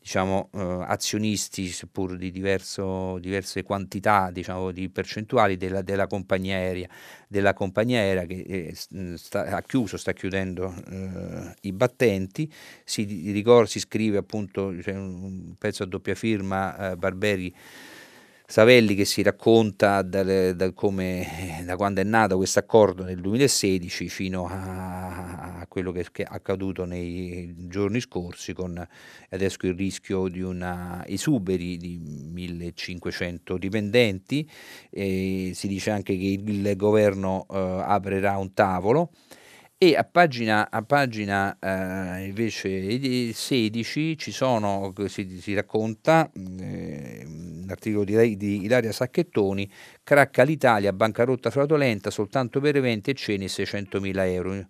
[0.00, 6.88] diciamo, eh, azionisti, seppur di diverso, diverse quantità diciamo, di percentuali della, della, compagnia aerea,
[7.28, 12.50] della compagnia aerea che eh, sta, ha chiuso, sta chiudendo eh, i battenti,
[12.82, 17.54] si, ricorda, si scrive appunto cioè, un pezzo a doppia firma eh, Barberi
[18.50, 24.08] Savelli che si racconta da, da, come, da quando è nato questo accordo nel 2016
[24.08, 28.84] fino a, a quello che, è accaduto nei giorni scorsi con
[29.28, 34.50] adesso il rischio di una esuberi di 1500 dipendenti
[34.90, 39.12] e si dice anche che il governo eh, aprirà un tavolo
[39.82, 47.26] e a pagina, a pagina eh, invece 16 ci sono, si, si racconta, eh,
[47.66, 49.70] l'articolo di, di, Ilaria Sacchettoni,
[50.02, 54.66] cracca l'Italia, bancarotta fraudolenta soltanto per eventi e cene 600 mila euro.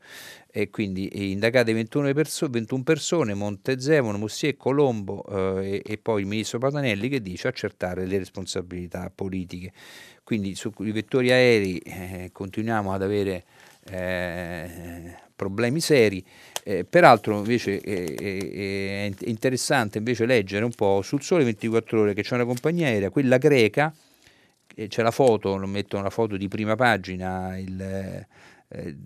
[0.48, 5.24] E quindi indagate 21, perso- 21 persone, Montezemolo, Mussier, Colombo
[5.58, 9.72] eh, e, e, poi il ministro Patanelli che dice accertare le responsabilità politiche.
[10.22, 13.44] Quindi sui vettori aerei eh, continuiamo ad avere
[13.90, 16.24] eh, problemi seri.
[16.62, 22.22] Eh, peraltro invece eh, è interessante invece leggere un po' sul Sole 24 Ore che
[22.22, 23.92] c'è una compagnia aerea, quella greca,
[24.88, 28.26] c'è la foto, lo metto una foto di prima pagina, il,
[28.72, 28.96] eh,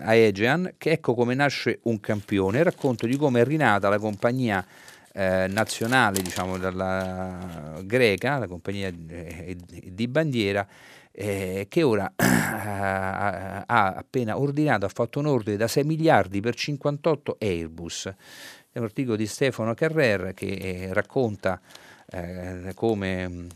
[0.00, 4.64] Aegean, che ecco come nasce un campione, racconto di come è rinata la compagnia
[5.12, 10.66] eh, nazionale, diciamo, dalla greca, la compagnia di, di bandiera,
[11.12, 17.36] eh, che ora ha appena ordinato, ha fatto un ordine da 6 miliardi per 58
[17.38, 18.12] Airbus.
[18.70, 21.60] È un articolo di Stefano Carrer che eh, racconta
[22.10, 23.48] eh, come mm,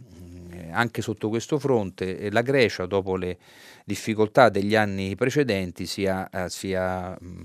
[0.72, 3.38] anche sotto questo fronte eh, la Grecia, dopo le
[3.84, 7.42] difficoltà degli anni precedenti, sia, eh, sia mh, mm,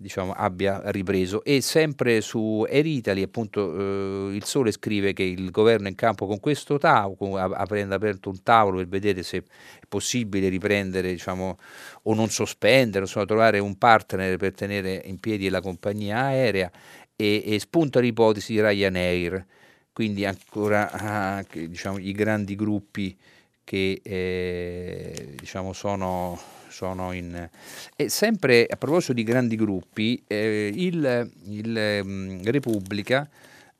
[0.00, 1.44] diciamo, abbia ripreso.
[1.44, 5.94] E sempre su Air Italy appunto eh, il Sole scrive che il governo è in
[5.94, 9.42] campo con questo tavolo ha aperto un tavolo per vedere se è
[9.86, 11.58] possibile riprendere diciamo,
[12.04, 16.70] o non sospendere insomma trovare un partner per tenere in piedi la compagnia aerea.
[17.16, 19.44] E, e spunta l'ipotesi di Ryanair.
[19.92, 23.14] Quindi ancora diciamo, i grandi gruppi
[23.64, 26.40] che eh, diciamo sono,
[26.70, 27.48] sono, in...
[27.96, 33.28] E sempre a proposito di grandi gruppi, eh, il, il um, Repubblica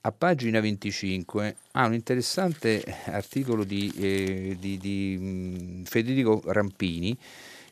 [0.03, 7.17] a pagina 25 ha un interessante articolo di, eh, di, di um, Federico Rampini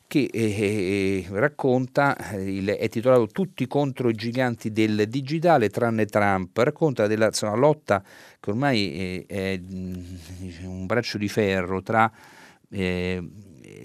[0.09, 7.07] che eh, racconta, il, è titolato Tutti contro i giganti del digitale tranne Trump, racconta
[7.07, 8.03] della insomma, lotta
[8.41, 9.61] che ormai è, è,
[10.63, 12.11] un braccio di ferro tra
[12.71, 13.23] eh,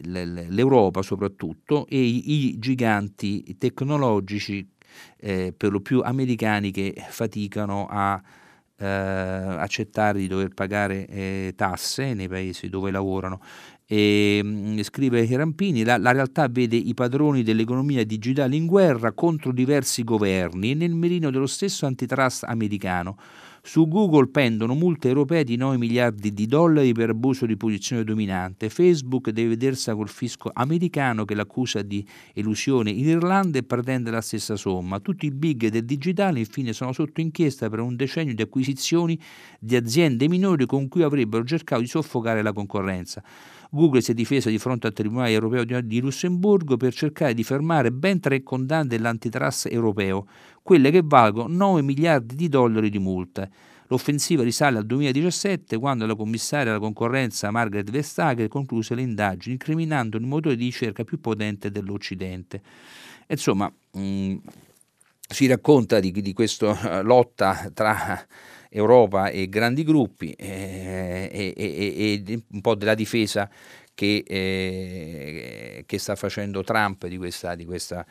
[0.03, 4.67] l'Europa soprattutto e i, giganti tecnologici
[5.17, 8.21] eh, per lo più americani che faticano a
[8.75, 13.39] eh, accettare di dover pagare eh, tasse nei paesi dove lavorano
[13.85, 19.51] e, mm, scrive Rampini, la, la, realtà vede i padroni dell'economia digitale in guerra contro
[19.51, 23.17] diversi governi e nel mirino dello stesso antitrust americano.
[23.65, 28.69] Su Google pendono multe europee di 9 miliardi di dollari per abuso di posizione dominante.
[28.69, 34.19] Facebook deve vedersi col fisco americano che l'accusa di elusione in Irlanda e pretende la
[34.19, 34.99] stessa somma.
[34.99, 39.17] Tutti i big del digitale infine sono sotto inchiesta per un decennio di acquisizioni
[39.57, 43.23] di aziende minori con cui avrebbero cercato di soffocare la concorrenza.
[43.73, 47.91] Google si è difesa di fronte al Tribunale europeo di Lussemburgo per cercare di fermare
[47.91, 50.27] ben tre condanne dell'antitrust europeo,
[50.61, 53.49] quelle che valgono 9 miliardi di dollari di multe.
[53.87, 60.17] L'offensiva risale al 2017 quando la commissaria alla concorrenza Margaret Vestager concluse le indagini incriminando
[60.17, 62.61] il motore di ricerca più potente dell'Occidente.
[63.27, 64.35] Insomma, mh, mm,
[65.27, 68.23] si racconta di, di questa uh, lotta tra
[68.73, 73.49] Europa e grandi gruppi eh, e, e, e, un po' della difesa
[73.93, 78.05] che, eh, che sta facendo Trump di questa, di questa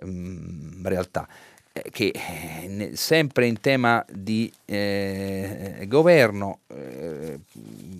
[0.00, 1.28] um, realtà
[1.76, 7.38] eh, che eh, sempre in tema di eh, governo, eh,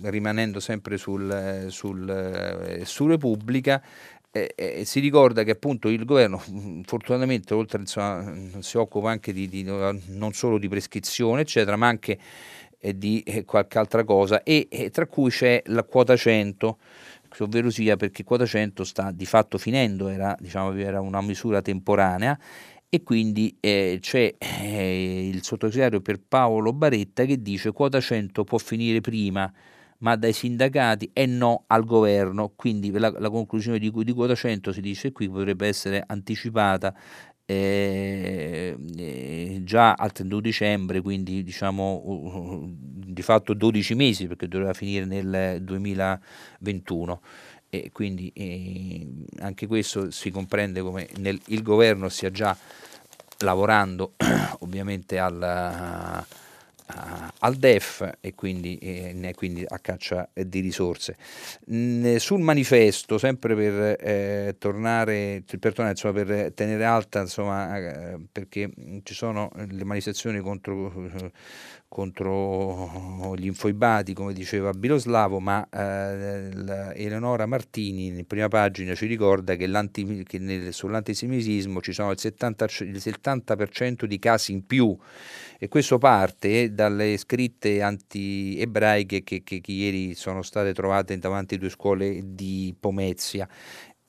[0.01, 3.81] rimanendo sempre sul, sul, eh, su Repubblica,
[4.37, 9.33] eh, eh, si ricorda che appunto il governo mm, fortunatamente oltre insomma, si occupa anche
[9.33, 12.17] di, di, non solo di prescrizione eccetera ma anche
[12.79, 16.77] eh, di eh, qualche altra cosa e, tra cui c'è la quota 100
[17.39, 22.37] ovvero sia perché quota 100 sta di fatto finendo era, diciamo, era una misura temporanea
[22.89, 28.57] e quindi eh, c'è eh, il sottosegretario per Paolo Baretta che dice quota 100 può
[28.57, 29.51] finire prima
[29.99, 32.53] ma dai sindacati e no al governo.
[32.55, 36.93] Quindi la, la conclusione di, di quota 100 si dice qui potrebbe essere anticipata
[37.49, 44.73] eh, eh, già al 31 dicembre, quindi diciamo uh, di fatto 12 mesi perché doveva
[44.73, 47.21] finire nel 2021
[47.69, 49.07] e quindi eh,
[49.39, 52.55] anche questo si comprende come nel, il governo stia già
[53.39, 54.13] lavorando
[54.59, 56.25] ovviamente al
[57.39, 61.17] al DEF e quindi, eh, quindi, a caccia di risorse.
[62.17, 68.69] Sul manifesto, sempre per eh, tornare, per, tornare insomma, per tenere alta, insomma, eh, perché
[69.03, 70.91] ci sono le manifestazioni contro,
[71.89, 79.55] contro gli infoibati, come diceva Biloslavo, ma eh, Eleonora Martini in prima pagina ci ricorda
[79.55, 79.67] che,
[80.25, 84.95] che nel, sull'antisemitismo ci sono il 70%, il 70% di casi in più.
[85.57, 91.57] E questo parte dalle scritte anti-ebraiche che, che, che ieri sono state trovate davanti a
[91.57, 93.47] due scuole di Pomezia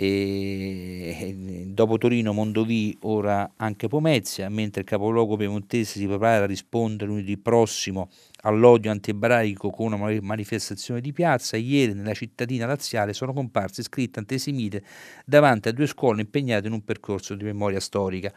[0.01, 7.11] e dopo Torino, Mondovì, ora anche Pomezia, mentre il capoluogo piemontese si prepara a rispondere
[7.11, 8.09] lunedì prossimo
[8.43, 14.85] all'odio anti-ebraico con una manifestazione di piazza, ieri nella cittadina laziale sono comparse scritte antisemite
[15.25, 18.33] davanti a due scuole impegnate in un percorso di memoria storica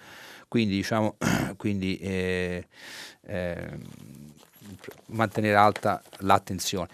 [0.52, 1.16] quindi diciamo
[1.56, 2.68] quindi, eh,
[3.22, 3.70] eh,
[5.08, 6.90] mantenere alta l'attenzione.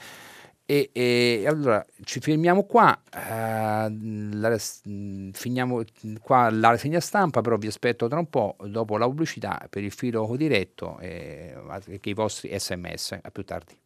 [0.69, 3.89] E, e, allora ci fermiamo qua, eh,
[4.33, 4.57] la,
[5.31, 5.81] finiamo
[6.21, 9.91] qua la rassegna stampa, però vi aspetto tra un po' dopo la pubblicità per il
[9.91, 11.55] filo diretto e
[11.85, 13.19] eh, i vostri sms.
[13.21, 13.79] A più tardi.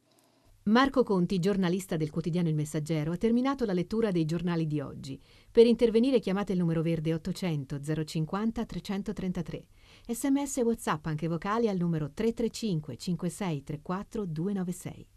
[0.64, 5.22] Marco Conti, giornalista del quotidiano Il Messaggero, ha terminato la lettura dei giornali di oggi.
[5.52, 9.66] Per intervenire chiamate il numero verde 800 050 333.
[10.08, 15.08] Sms e WhatsApp anche vocali al numero 335 5634 296.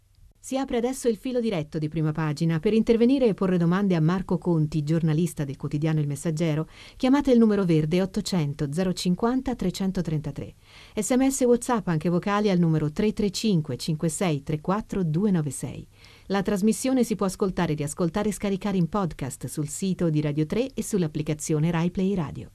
[0.45, 2.59] Si apre adesso il filo diretto di prima pagina.
[2.59, 7.39] Per intervenire e porre domande a Marco Conti, giornalista del quotidiano Il Messaggero, chiamate il
[7.39, 10.53] numero verde 800 050 333.
[10.97, 15.87] Sms WhatsApp anche vocali al numero 335 5634 296.
[16.27, 20.73] La trasmissione si può ascoltare, riascoltare e scaricare in podcast sul sito di Radio 3
[20.75, 22.51] e sull'applicazione RaiPlay Radio.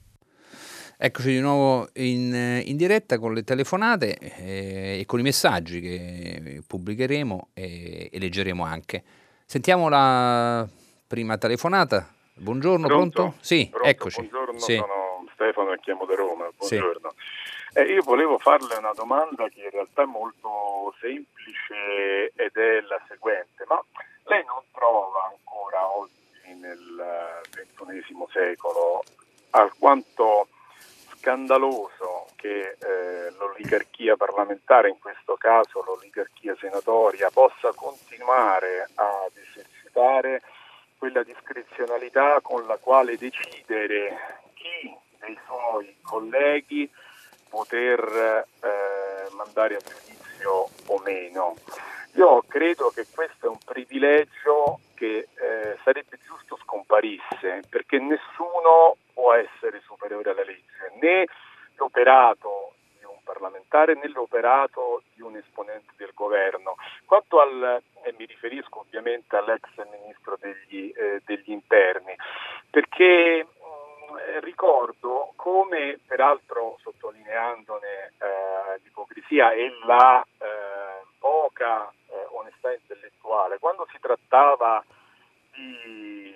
[1.03, 6.61] Eccoci di nuovo in, in diretta con le telefonate eh, e con i messaggi che
[6.67, 9.01] pubblicheremo e, e, leggeremo anche.
[9.43, 10.63] Sentiamo la
[11.07, 12.07] prima telefonata.
[12.35, 13.13] Buongiorno, pronto?
[13.13, 13.37] pronto?
[13.39, 14.19] Sì, pronto, eccoci.
[14.19, 14.75] Buongiorno, sì.
[14.75, 16.47] sono Stefano e chiamo da Roma.
[16.55, 17.13] Buongiorno.
[17.17, 17.79] Sì.
[17.79, 23.01] Eh, io volevo farle una domanda che in realtà è molto semplice ed è la
[23.07, 23.83] seguente, ma
[24.25, 29.01] lei non trova ancora oggi nel XXI secolo
[29.49, 30.47] alquanto
[31.21, 40.41] scandaloso che eh, l'oligarchia parlamentare, in questo caso l'oligarchia senatoria, possa continuare ad esercitare
[40.97, 46.89] quella discrezionalità con la quale decidere chi dei suoi colleghi
[47.47, 51.55] poter eh, mandare a giudizio o meno.
[52.15, 59.33] Io credo che questo è un privilegio che eh, sarebbe giusto scomparisse, perché nessuno può
[59.33, 61.25] essere superiore alla legge, né
[61.77, 66.75] l'operato di un parlamentare né l'operato di un esponente del governo.
[67.05, 72.13] Quanto al, e mi riferisco ovviamente all'ex ministro degli, eh, degli interni,
[72.69, 81.91] perché mh, mm, ricordo come, peraltro sottolineandone eh, l'ipocrisia e la eh, poca
[82.41, 84.83] onestà intellettuale, quando si trattava
[85.53, 86.33] di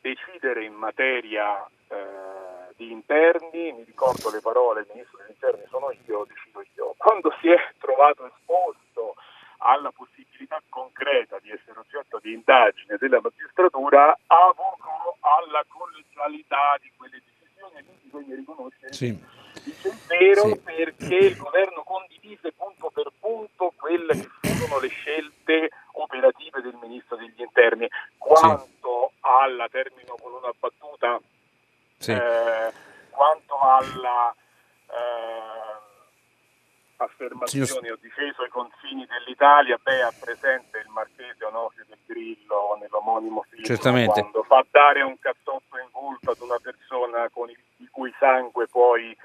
[0.00, 5.92] decidere in materia eh, di interni, mi ricordo le parole, il ministro degli interni sono
[6.06, 6.94] io, decido io.
[6.96, 9.14] Quando si è trovato esposto
[9.58, 17.20] alla possibilità concreta di essere oggetto di indagine della magistratura, avocò alla collegialità di quelle
[17.22, 19.39] decisioni e quindi bisogna riconoscere sì.
[20.06, 20.58] Vero sì.
[20.58, 27.16] perché il governo condivise punto per punto quelle che furono le scelte operative del ministro
[27.16, 27.88] degli interni.
[28.16, 29.18] Quanto sì.
[29.20, 31.20] alla, termino con una battuta,
[31.98, 32.12] sì.
[32.12, 32.72] eh,
[33.10, 34.34] quanto alla
[34.86, 35.88] eh,
[36.96, 37.92] affermazioni Signor...
[37.92, 43.64] ho difeso i confini dell'Italia, beh, ha presente il marchese Onofrio del Grillo nell'omonimo film
[43.64, 44.20] Certamente.
[44.20, 48.66] quando fa dare un cazzotto in volto ad una persona con il, di cui sangue
[48.68, 49.16] poi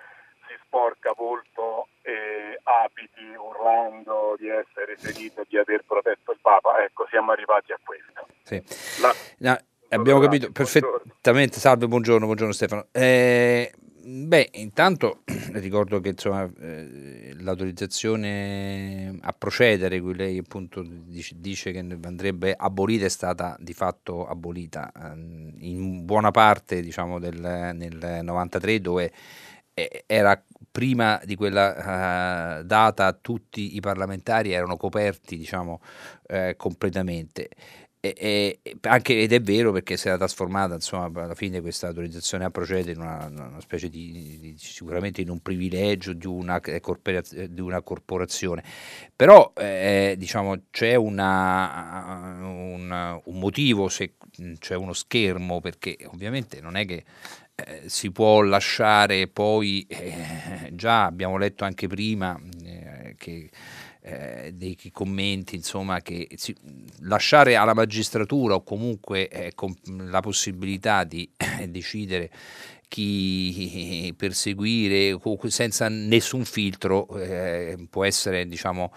[0.75, 6.83] sporca volto e abiti urlando di essere ferito, di aver protetto il Papa.
[6.83, 8.27] Ecco, siamo arrivati a questo.
[8.43, 8.61] Sì.
[9.01, 9.13] La...
[9.37, 9.57] No,
[9.87, 11.59] abbiamo capito perfettamente.
[11.59, 12.87] Salve, buongiorno, buongiorno Stefano.
[12.91, 15.21] Eh, beh, intanto
[15.53, 23.05] ricordo che insomma, eh, l'autorizzazione a procedere, cui lei appunto dice, dice, che andrebbe abolita,
[23.05, 25.13] è stata di fatto abolita eh,
[25.59, 27.39] in buona parte diciamo, del,
[27.73, 29.13] nel 93 dove
[30.05, 35.79] era prima di quella uh, data tutti i parlamentari erano coperti diciamo
[36.27, 37.49] eh, completamente.
[38.01, 42.45] E, e, anche, ed è vero perché si era trasformata insomma alla fine questa autorizzazione
[42.45, 47.61] a procedere in una, una specie di, di, sicuramente in un privilegio di una, di
[47.61, 48.63] una corporazione.
[49.15, 54.13] Però eh, diciamo c'è una, una, un motivo se
[54.59, 57.03] c'è uno schermo perché ovviamente non è che
[57.55, 63.49] eh, si può lasciare poi, eh, già abbiamo letto anche prima eh, che
[64.01, 66.53] eh, dei commenti, insomma, che si,
[66.99, 69.53] lasciare alla magistratura o comunque
[69.85, 71.29] la possibilità di
[71.67, 72.29] decidere
[72.87, 78.93] chi perseguire senza nessun filtro eh, può essere diciamo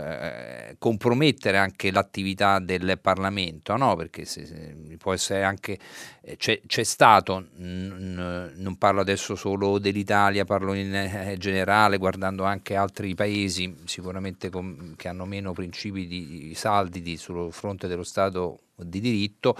[0.00, 3.96] eh, compromettere anche l'attività del Parlamento, no?
[3.96, 5.78] perché se, se, può essere anche,
[6.22, 12.44] eh, c'è, c'è stato, n- non parlo adesso solo dell'Italia, parlo in eh, generale, guardando
[12.44, 18.04] anche altri paesi sicuramente com- che hanno meno principi di saldi di, sul fronte dello
[18.04, 19.56] Stato di diritto,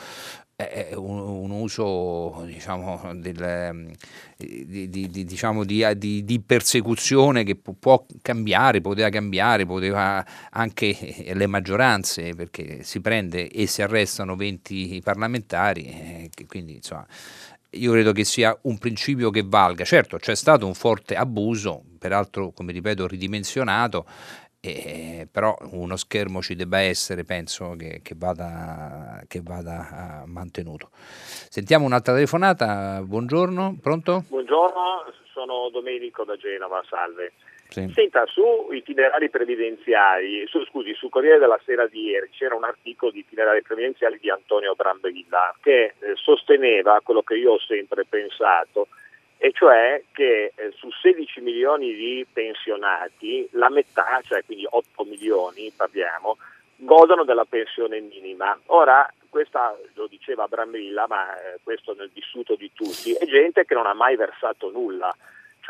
[0.69, 3.95] è un, un uso diciamo, del,
[4.37, 11.47] di, di, di, diciamo di, persecuzione che può, può, cambiare, poteva cambiare, poteva anche le
[11.47, 17.07] maggioranze, perché si prende e si arrestano 20 parlamentari, eh, quindi insomma
[17.75, 19.85] io credo che sia un principio che valga.
[19.85, 24.07] Certo, c'è stato un forte abuso, peraltro, come ripeto, ridimensionato,
[24.63, 30.91] eh, però uno schermo ci debba essere, penso che, che vada, che vada uh, mantenuto.
[30.93, 34.25] Sentiamo un'altra telefonata, buongiorno, pronto?
[34.29, 37.33] Buongiorno, sono Domenico da Genova, salve.
[37.71, 37.89] Sì.
[37.95, 43.13] Senta, su itinerari previdenziali, su, scusi, sul Corriere della Sera di ieri c'era un articolo
[43.13, 48.89] di itinerari previdenziali di Antonio Brambilla che eh, sosteneva quello che io ho sempre pensato,
[49.43, 55.72] e cioè che eh, su 16 milioni di pensionati la metà, cioè quindi 8 milioni
[55.74, 56.36] parliamo,
[56.76, 58.59] godono della pensione minima.
[58.66, 63.74] Ora, questa lo diceva Brambilla, ma eh, questo nel vissuto di tutti, è gente che
[63.74, 65.14] non ha mai versato nulla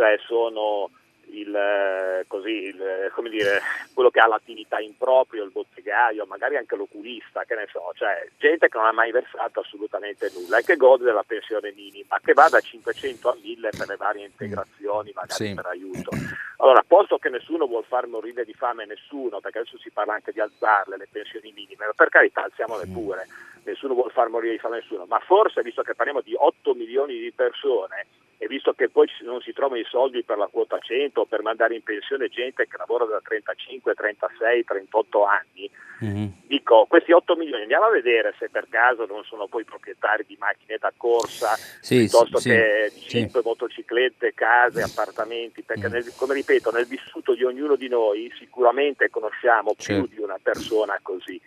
[0.01, 0.91] cioè sono
[1.33, 3.61] il, eh, così, il, come dire,
[3.95, 8.29] quello che ha l'attività in proprio, il bottegaio, magari anche l'oculista, che ne so, cioè
[8.39, 12.33] gente che non ha mai versato assolutamente nulla e che gode della pensione minima, che
[12.33, 15.55] va da 500 a 1000 per le varie integrazioni, magari sì.
[15.55, 16.11] per aiuto.
[16.59, 20.33] Allora, posto che nessuno vuole far morire di fame nessuno, perché adesso si parla anche
[20.33, 23.27] di alzarle le pensioni minime, per carità alziamole pure,
[23.65, 27.19] nessuno vuole far morire di fame nessuno, ma forse, visto che parliamo di 8 milioni
[27.19, 28.07] di persone,
[28.43, 31.75] e visto che poi non si trovano i soldi per la quota 100 per mandare
[31.75, 35.71] in pensione gente che lavora da 35, 36, 38 anni,
[36.03, 36.27] mm-hmm.
[36.47, 40.39] dico questi 8 milioni andiamo a vedere se per caso non sono poi proprietari di
[40.41, 43.47] macchine da corsa sì, piuttosto sì, che di 5 sì.
[43.47, 45.93] motociclette, case, appartamenti, perché mm.
[45.93, 50.07] nel, come ripeto nel vissuto di ognuno di noi sicuramente conosciamo più certo.
[50.15, 51.39] di una persona così.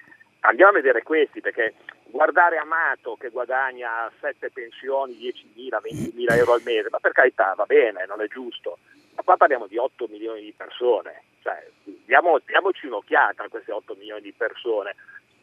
[0.41, 1.73] Andiamo a vedere questi perché
[2.13, 7.65] guardare Amato che guadagna 7 pensioni, 10.000, 20.000 euro al mese, ma per carità va
[7.65, 8.77] bene, non è giusto,
[9.15, 11.67] ma qua parliamo di 8 milioni di persone, cioè,
[12.05, 14.95] diamo, diamoci un'occhiata a queste 8 milioni di persone,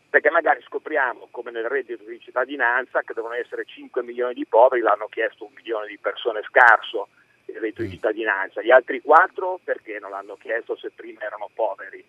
[0.08, 4.80] perché magari scopriamo, come nel reddito di cittadinanza, che devono essere 5 milioni di poveri,
[4.80, 7.08] l'hanno chiesto un milione di persone scarso
[7.46, 7.92] il reddito di mm.
[7.92, 12.04] cittadinanza, gli altri 4 perché non l'hanno chiesto se prima erano poveri?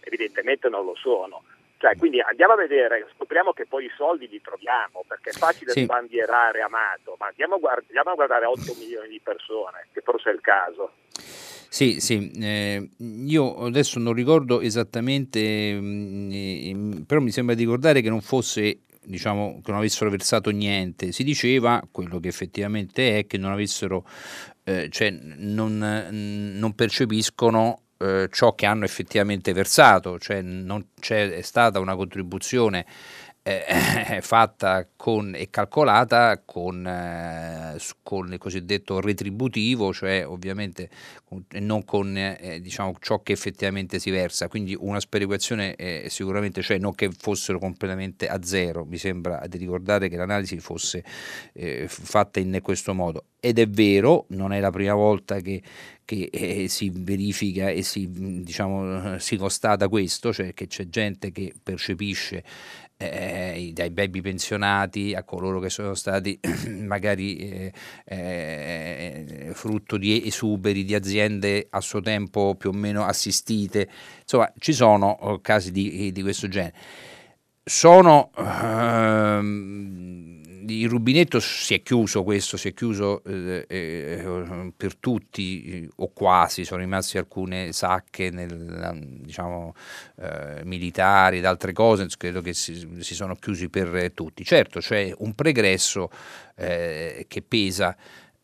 [0.00, 1.42] Evidentemente non lo sono.
[1.78, 5.72] Cioè, quindi andiamo a vedere, scopriamo che poi i soldi li troviamo, perché è facile
[5.72, 5.82] sì.
[5.82, 10.30] sbandierare Amato, ma andiamo a, guard- andiamo a, guardare 8 milioni di persone, che forse
[10.30, 10.92] è il caso.
[11.68, 18.00] Sì, sì, eh, io adesso non ricordo esattamente, mm, eh, però mi sembra di ricordare
[18.00, 23.26] che non fosse diciamo che non avessero versato niente, si diceva quello che effettivamente è
[23.26, 24.04] che non avessero,
[24.64, 25.78] eh, cioè non,
[26.10, 32.84] non percepiscono eh, ciò che hanno effettivamente versato, cioè non c'è stata una contribuzione
[33.46, 40.90] eh, fatta con, e calcolata con, eh, con, il cosiddetto retributivo, cioè ovviamente
[41.60, 46.78] non con eh, diciamo, ciò che effettivamente si versa, quindi una sperequazione eh, sicuramente c'è,
[46.78, 51.04] non che fossero completamente a zero, mi sembra di ricordare che l'analisi fosse
[51.52, 53.26] eh, fatta in questo modo.
[53.38, 55.62] Ed è vero, non è la prima volta che,
[56.04, 58.08] che eh, si verifica e si,
[58.42, 62.42] diciamo, si constata questo, cioè che c'è gente che percepisce
[62.98, 66.38] eh, dai baby pensionati a coloro che sono stati
[66.80, 67.72] magari eh,
[68.04, 73.88] eh, frutto di esuberi di aziende a suo tempo più o meno assistite,
[74.20, 76.74] insomma ci sono oh, casi di, di questo genere.
[77.68, 85.88] Sono ehm, il rubinetto si è chiuso questo, si è chiuso eh, eh, per tutti
[85.96, 89.74] o quasi, sono rimasti alcune sacche nel, diciamo,
[90.20, 94.44] eh, militari ed altre cose, credo che si, si, sono chiusi per tutti.
[94.44, 96.10] Certo c'è un pregresso
[96.56, 97.96] eh, che pesa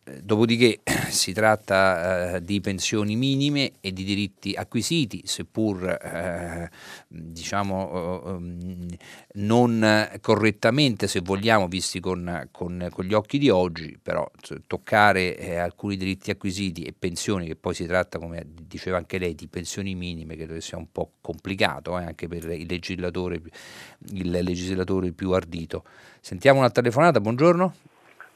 [0.05, 0.81] Dopodiché
[1.11, 6.69] si tratta eh, di pensioni minime e di diritti acquisiti, seppur eh,
[7.07, 8.97] diciamo, eh,
[9.35, 14.29] non correttamente, se vogliamo, visti con, con, con, gli occhi di oggi, però
[14.67, 19.37] toccare eh, alcuni diritti acquisiti e pensioni, che poi si tratta, come diceva anche lei,
[19.37, 23.41] di pensioni minime, credo che sia un po' complicato eh, anche per il legislatore,
[24.15, 25.85] il legislatore più ardito.
[26.21, 27.91] Sentiamo una telefonata, buongiorno.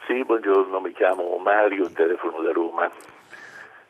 [0.06, 0.55] Sì, buongiorno,
[0.96, 2.90] chiamo Mario, telefono da Roma.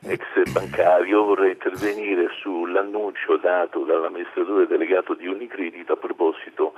[0.03, 6.75] Ex bancario, vorrei intervenire sull'annuncio dato dall'amministratore delegato di Unicredit a proposito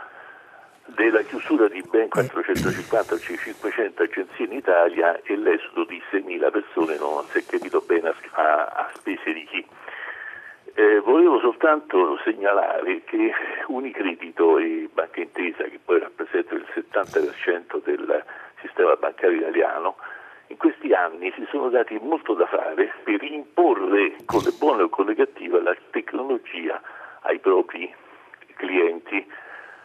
[0.87, 7.39] della chiusura di ben 450-500 agenzie in Italia e l'esodo di 6.000 persone, non si
[7.39, 9.67] è capito bene a, a spese di chi.
[10.75, 13.33] Eh, volevo soltanto segnalare che
[13.67, 18.25] Unicredito e Banca Intesa, che poi rappresentano il 70% del
[18.61, 19.97] sistema bancario italiano,
[20.49, 24.89] in questi anni si sono dati molto da fare per imporre con le buone o
[24.89, 26.81] con le cattive la tecnologia
[27.23, 27.93] ai propri
[28.55, 29.27] clienti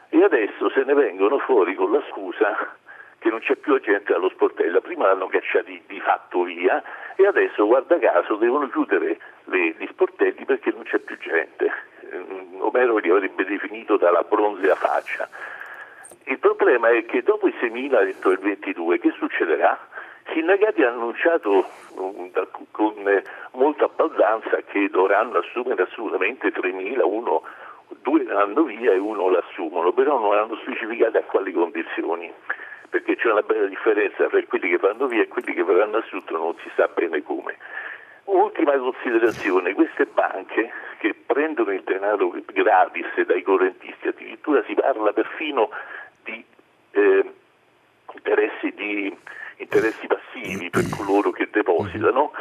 [0.10, 2.76] e adesso se ne vengono fuori con la scusa
[3.24, 4.82] che non c'è più gente allo sportello.
[4.82, 6.84] Prima l'hanno cacciati di fatto via
[7.16, 11.72] e adesso, guarda caso, devono chiudere le, gli sportelli perché non c'è più gente.
[12.14, 15.30] Mm, Omero li avrebbe definito dalla bronzea faccia.
[16.26, 19.80] Il problema è che dopo i 6.000 detto il 22, che succederà?
[20.32, 21.66] Sindacati hanno annunciato
[21.96, 22.32] um,
[22.72, 27.44] con eh, molta abbastanza che dovranno assumere assolutamente 3.000, uno,
[28.02, 32.32] due andranno via e uno l'assumono, però non hanno specificato a quali condizioni,
[32.90, 36.34] perché c'è una bella differenza tra quelli che vanno via e quelli che verranno assunti,
[36.34, 37.58] non si sa bene come.
[38.26, 45.70] Ultima considerazione, queste banche che prendono il denaro gratis dai correntisti, addirittura si parla perfino
[46.24, 46.44] di
[46.92, 47.32] eh,
[48.14, 49.18] interessi, di
[49.58, 52.32] interessi passivi per coloro che depositano,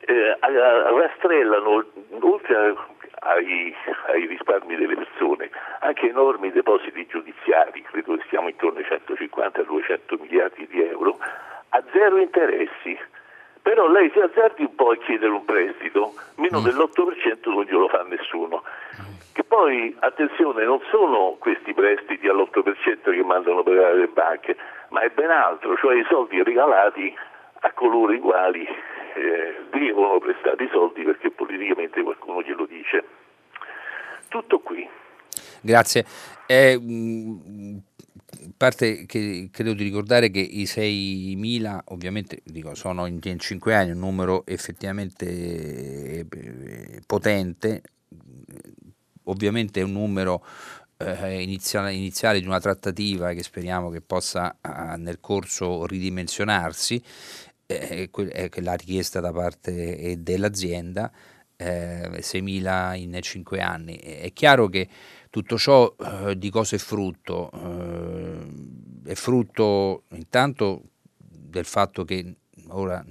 [0.00, 1.84] eh, rastrellano,
[2.20, 2.74] oltre
[3.20, 3.74] ai,
[4.06, 10.66] ai, risparmi delle persone, anche enormi depositi giudiziari, credo che siamo intorno ai 150-200 miliardi
[10.68, 11.18] di euro,
[11.70, 12.98] a zero interessi.
[13.66, 16.64] Però lei si azzardi un po' a chiedere un prestito, meno mm.
[16.66, 18.62] dell'8% non glielo fa nessuno.
[19.32, 24.56] Che poi, attenzione, non sono questi prestiti all'8% che mandano pagare le banche,
[24.90, 27.12] ma è ben altro, cioè i soldi regalati
[27.58, 33.04] a coloro i quali eh, devono prestare i soldi perché politicamente qualcuno glielo dice.
[34.28, 34.88] Tutto qui.
[35.60, 36.04] Grazie.
[36.46, 36.78] Eh,
[38.56, 43.90] parte che credo di ricordare che i 6.000 ovviamente dico, sono in, in 5 anni
[43.92, 45.26] un numero effettivamente
[46.28, 47.82] eh, potente,
[49.24, 50.44] ovviamente è un numero
[50.98, 57.02] eh, iniziale, di una trattativa che speriamo che possa eh, nel corso ridimensionarsi,
[57.66, 61.12] eh, è la richiesta da parte dell'azienda,
[61.56, 63.96] eh, 6.000 in 5 anni.
[63.96, 64.88] È chiaro che
[65.36, 67.50] tutto ciò eh, di cosa è frutto?
[67.52, 70.84] Eh, è frutto intanto
[71.18, 72.36] del fatto che
[72.68, 73.04] ora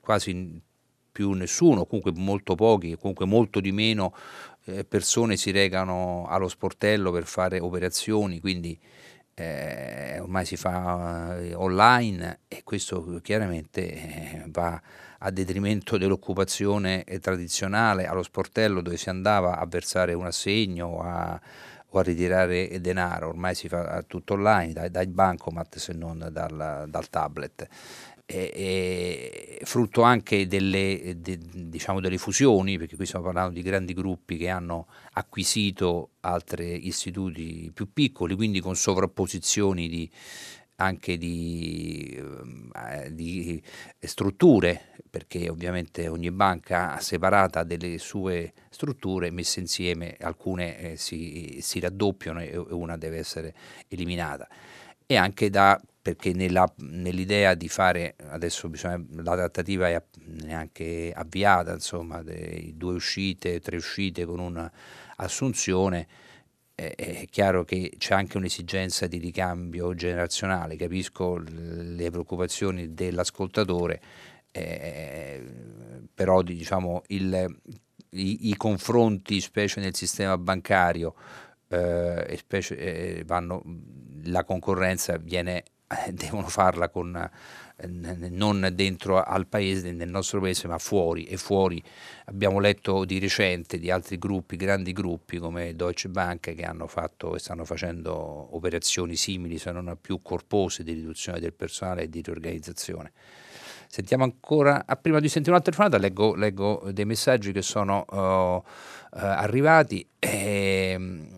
[0.00, 0.62] quasi
[1.10, 4.14] più nessuno, comunque molto pochi, comunque molto di meno
[4.66, 8.78] eh, persone si recano allo sportello per fare operazioni, quindi
[9.34, 14.82] eh, ormai si fa eh, online e questo chiaramente eh, va a
[15.30, 21.40] detrimento dell'occupazione tradizionale allo sportello dove si andava a versare un assegno a,
[21.94, 26.86] o a ritirare denaro, ormai si fa tutto online, dai, dai bancomat se non dal,
[26.88, 27.68] dal tablet.
[28.24, 34.36] È, frutto anche delle, de, diciamo delle, fusioni, perché qui stiamo parlando di grandi gruppi
[34.38, 40.10] che hanno acquisito altri istituti più piccoli, quindi con sovrapposizioni di,
[40.82, 42.20] anche di,
[42.74, 43.62] eh, di,
[44.00, 51.80] strutture, perché ovviamente ogni banca separata delle sue strutture messe insieme, alcune eh, si, si
[51.80, 53.54] raddoppiano e una deve essere
[53.88, 54.48] eliminata.
[55.06, 60.02] E anche da perché nella, nell'idea di fare, adesso bisogna, la trattativa è
[60.42, 66.08] neanche avviata, insomma, due uscite, tre uscite con un'assunzione,
[66.74, 74.00] è, chiaro che c'è anche un'esigenza di ricambio generazionale, capisco le preoccupazioni dell'ascoltatore,
[74.50, 75.42] eh,
[76.14, 77.60] però diciamo, il,
[78.10, 81.14] i, i confronti, specie nel sistema bancario,
[81.68, 83.62] eh, specie, eh, vanno,
[84.24, 85.64] la concorrenza viene
[86.12, 87.30] devono farla con,
[87.88, 91.24] non dentro al paese, nel nostro paese, ma fuori.
[91.24, 91.82] E fuori
[92.26, 97.34] abbiamo letto di recente di altri gruppi, grandi gruppi come Deutsche Bank, che hanno fatto
[97.34, 98.12] e stanno facendo
[98.54, 103.12] operazioni simili, se non più corpose, di riduzione del personale e di riorganizzazione.
[103.92, 108.16] Sentiamo ancora, ah, prima di sentire un'altra telefonata, leggo, leggo, dei messaggi che sono uh,
[108.16, 108.62] uh,
[109.10, 110.08] arrivati.
[110.18, 111.31] E, um,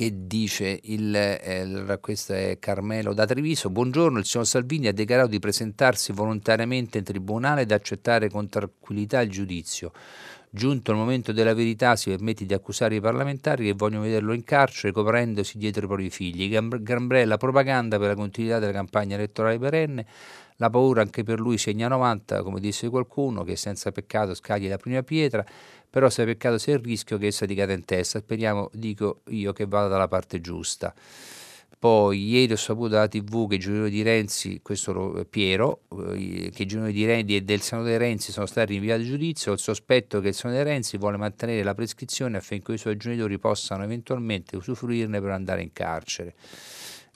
[0.00, 5.28] che dice il, eh, questo è Carmelo da Treviso, buongiorno, il signor Salvini ha dichiarato
[5.28, 9.92] di presentarsi volontariamente in tribunale ed accettare con tranquillità il giudizio.
[10.48, 14.42] Giunto il momento della verità si permette di accusare i parlamentari che vogliono vederlo in
[14.42, 16.48] carcere coprendosi dietro i propri figli.
[16.48, 20.06] Gran brella propaganda per la continuità della campagna elettorale perenne,
[20.56, 24.78] la paura anche per lui segna 90, come disse qualcuno, che senza peccato scagli la
[24.78, 25.44] prima pietra,
[25.90, 29.22] però se è peccato sia il rischio che essa ti cade in testa, speriamo, dico
[29.28, 30.94] io, che vada dalla parte giusta.
[31.80, 36.50] Poi ieri ho saputo dalla tv che i genitori di Renzi, questo lo, Piero, eh,
[36.54, 39.58] che i genitori di Renzi e del senatore Renzi sono stati rinviati a giudizio, il
[39.58, 44.56] sospetto che il senatore Renzi vuole mantenere la prescrizione affinché i suoi genitori possano eventualmente
[44.56, 46.34] usufruirne per andare in carcere.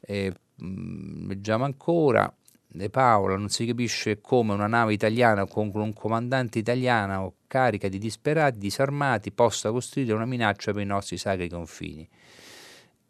[0.01, 2.35] E, mh, mm, leggiamo ancora.
[2.77, 7.99] De Paola non si capisce come una nave italiana con un comandante italiano carica di
[7.99, 12.05] disperati disarmati possa costituire una minaccia per i nostri sacri confini.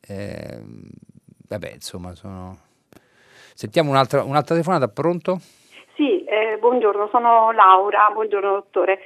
[0.07, 0.61] Eh,
[1.49, 2.59] vabbè, insomma, sono...
[3.55, 5.41] Sentiamo un'altra, un'altra telefonata, pronto?
[5.97, 8.99] Sì, eh, buongiorno, sono Laura, buongiorno dottore.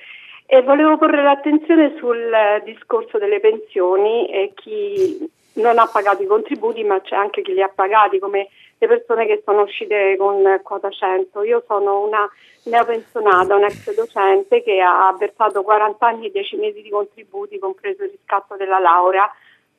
[0.45, 2.33] E volevo porre l'attenzione sul
[2.65, 7.63] discorso delle pensioni e chi non ha pagato i contributi, ma c'è anche chi li
[7.63, 8.49] ha pagati, come
[8.79, 11.43] le persone che sono uscite con quota 100.
[11.43, 12.29] Io sono una
[12.65, 18.05] neopensionata, un ex docente che ha versato 40 anni e 10 mesi di contributi, compreso
[18.05, 19.31] il riscatto della laurea,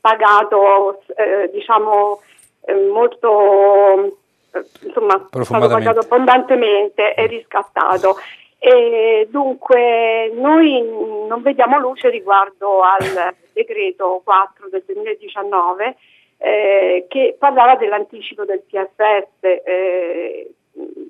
[0.02, 2.22] pagato eh, diciamo
[2.62, 4.18] eh, molto
[4.52, 8.18] eh, insomma è stato pagato abbondantemente e riscattato.
[8.62, 10.84] E dunque noi
[11.28, 15.96] non vediamo luce riguardo al decreto 4 del 2019
[16.42, 20.54] eh, che parlava dell'anticipo del PFS, eh,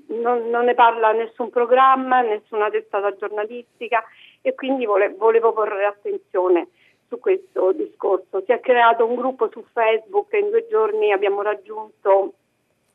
[0.07, 4.03] non, non, ne parla nessun programma, nessuna testata giornalistica
[4.41, 6.69] e quindi vole, volevo porre attenzione
[7.07, 8.41] su questo discorso.
[8.43, 12.33] Si è creato un gruppo su Facebook e in due giorni abbiamo raggiunto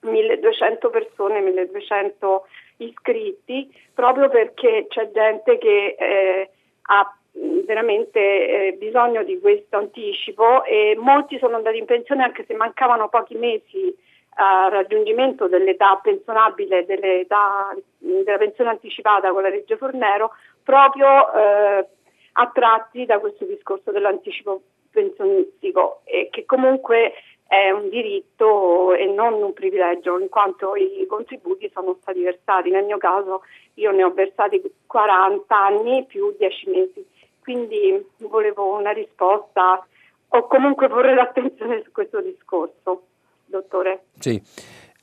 [0.00, 2.46] 1200 persone, 1200
[2.78, 6.50] iscritti, proprio perché c'è gente che eh,
[6.82, 7.16] ha
[7.64, 13.08] veramente eh, bisogno di questo anticipo e molti sono andati in pensione anche se mancavano
[13.08, 13.94] pochi mesi
[14.36, 20.32] al raggiungimento dell'età pensionabile dell'età, della pensione anticipata con la legge Fornero
[20.62, 21.86] proprio eh,
[22.32, 27.12] attratti da questo discorso dell'anticipo pensionistico e che comunque
[27.46, 32.70] è un diritto e non un privilegio in quanto i contributi sono stati versati.
[32.70, 33.42] Nel mio caso
[33.74, 37.06] io ne ho versati 40 anni più 10 mesi,
[37.44, 39.86] quindi volevo una risposta
[40.28, 43.06] o comunque porre l'attenzione su questo discorso,
[43.44, 44.06] dottore.
[44.18, 44.42] Sì.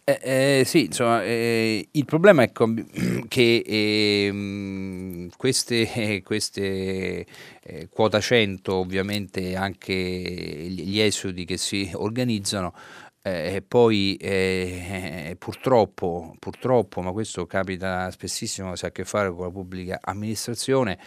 [0.03, 2.51] Eh, eh, sì, insomma, eh, il problema è
[3.29, 7.25] che ehm, queste, queste
[7.63, 12.73] eh, quota 100, ovviamente anche gli esodi che si organizzano,
[13.21, 19.45] eh, poi eh, purtroppo, purtroppo, ma questo capita spessissimo se ha a che fare con
[19.45, 20.97] la pubblica amministrazione,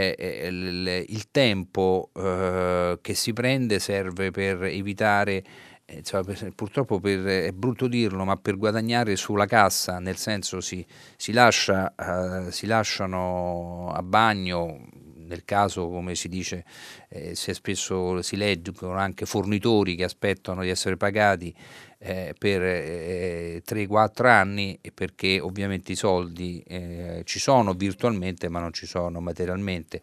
[0.00, 5.44] il, il, tempo che si prende serve per evitare
[5.86, 10.84] eh, insomma, purtroppo per, è brutto dirlo, ma per guadagnare sulla cassa, nel senso si,
[11.16, 14.88] si, lascia, uh, si lasciano a bagno,
[15.26, 16.64] nel caso come si dice,
[17.08, 21.54] eh, spesso si leggono anche fornitori che aspettano di essere pagati
[22.06, 28.74] eh, per eh, 3-4 anni perché ovviamente i soldi eh, ci sono virtualmente ma non
[28.74, 30.02] ci sono materialmente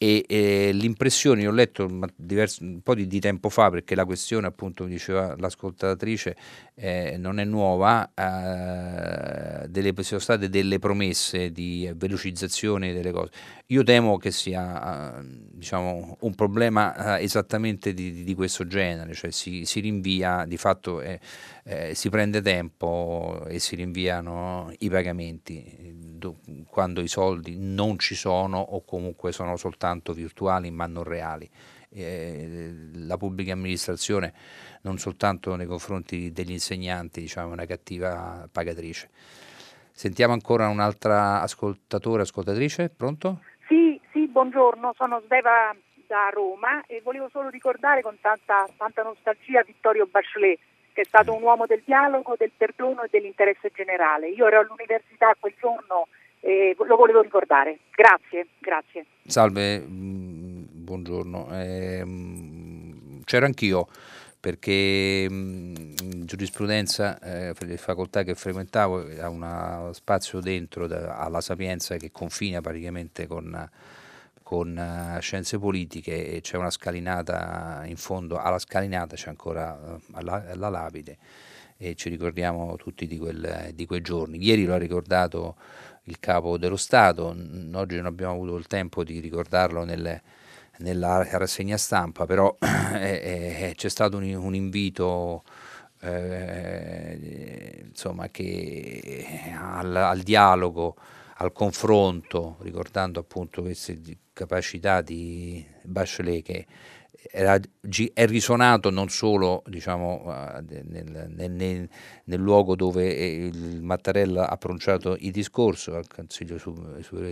[0.00, 4.04] e eh, l'impressione, io ho letto diverso, un po' di, di, tempo fa perché la
[4.04, 6.36] questione appunto diceva l'ascoltatrice
[6.76, 13.32] eh, non è nuova, eh, delle, sono state delle promesse di velocizzazione delle cose.
[13.66, 19.64] Io temo che sia diciamo, un problema eh, esattamente di, di, questo genere, cioè si,
[19.64, 21.18] si rinvia, di fatto eh,
[21.64, 26.07] eh, si prende tempo e si rinviano i pagamenti
[26.68, 31.48] quando i soldi non ci sono o comunque sono soltanto virtuali ma non reali.
[31.90, 34.34] Eh, la pubblica amministrazione
[34.82, 39.08] non soltanto nei confronti degli insegnanti diciamo, è una cattiva pagatrice.
[39.92, 43.40] Sentiamo ancora un'altra ascoltatore, ascoltatrice, pronto?
[43.66, 45.74] Sì, sì, buongiorno, sono Sveva
[46.06, 50.58] da Roma e volevo solo ricordare con tanta, tanta nostalgia Vittorio Bachelet,
[50.98, 54.30] che è stato un uomo del dialogo, del perdono e dell'interesse generale.
[54.30, 56.08] Io ero all'università quel giorno
[56.40, 57.78] e lo volevo ricordare.
[57.94, 59.06] Grazie, grazie.
[59.24, 61.50] Salve, mm, buongiorno.
[61.52, 62.04] Eh,
[63.24, 63.86] c'ero anch'io
[64.40, 71.40] perché mm, in giurisprudenza, eh, le facoltà che frequentavo, ha uno spazio dentro da, alla
[71.40, 73.70] Sapienza che confina praticamente con
[74.48, 80.00] con uh, scienze politiche e c'è una scalinata in fondo, alla scalinata c'è ancora uh,
[80.22, 81.18] la, la, lapide
[81.76, 84.42] e ci ricordiamo tutti di, quel, di, quei giorni.
[84.42, 85.56] Ieri lo ha ricordato
[86.04, 87.36] il capo dello Stato,
[87.74, 90.22] oggi non abbiamo avuto il tempo di ricordarlo nelle,
[90.78, 92.56] nella rassegna stampa, però
[92.94, 95.44] eh, eh, c'è stato un, un invito
[96.00, 100.96] eh, insomma, che, al, al dialogo
[101.40, 104.00] al confronto, ricordando appunto queste
[104.32, 106.66] capacità di Bachelet che
[107.30, 107.58] era,
[108.14, 110.32] è risuonato non solo diciamo,
[110.68, 111.88] nel, nel,
[112.24, 116.58] nel, luogo dove il Mattarella ha pronunciato il discorso al Consiglio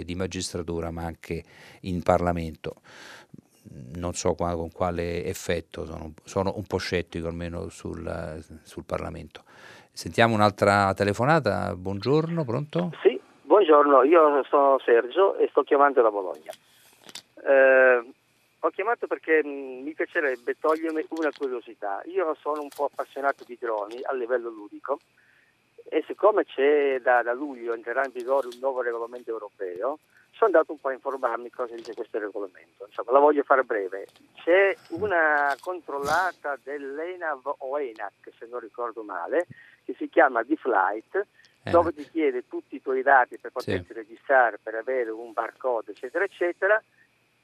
[0.03, 1.45] di Magistratura, ma anche
[1.83, 2.83] in Parlamento.
[3.97, 9.43] Non so qua, con quale effetto, sono, sono, un po' scettico almeno sul, sul Parlamento.
[9.93, 12.93] Sentiamo un'altra telefonata, buongiorno, pronto?
[13.03, 13.19] Sì,
[13.57, 16.53] Buongiorno, io sono Sergio e sto chiamando da Bologna.
[17.43, 18.13] Eh,
[18.61, 22.03] ho chiamato perché mh, mi piacerebbe togliermi una curiosità.
[22.05, 24.99] Io sono un po' appassionato di droni a livello ludico
[25.89, 30.01] e siccome c'è da, da luglio entrerà in vigore un nuovo regolamento europeo,
[30.33, 32.85] sono andato un po' a informarmi cosa dice questo regolamento.
[32.85, 34.05] Insomma, la voglio fare breve.
[34.35, 39.47] C'è una controllata dell'ENAV o ENAC, se non ricordo male,
[39.83, 41.27] che si chiama D-Flight.
[41.71, 43.93] Dove ti chiede tutti i tuoi dati per potersi sì.
[43.93, 46.83] registrare, per avere un barcode, eccetera, eccetera.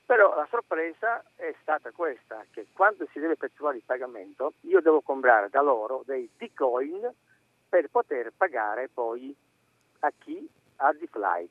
[0.04, 5.00] Però la sorpresa è stata questa, che quando si deve effettuare il pagamento, io devo
[5.00, 7.08] comprare da loro dei Bitcoin
[7.68, 9.34] per poter pagare poi
[10.00, 10.46] a chi
[10.76, 11.48] ha di fly.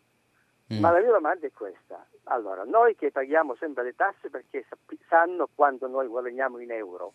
[0.74, 0.80] Mm.
[0.80, 2.06] Ma la mia domanda è questa.
[2.26, 4.66] Allora, noi che paghiamo sempre le tasse perché
[5.08, 7.14] sanno quando noi guadagniamo in euro,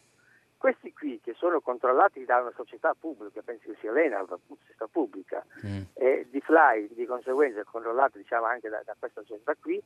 [0.57, 4.87] questi qui che sono controllati da una società pubblica, penso che sia l'ENAV, una società
[4.87, 5.83] pubblica, mm.
[5.95, 9.83] e di Fly di conseguenza è controllato diciamo, anche da, da, questa società qui,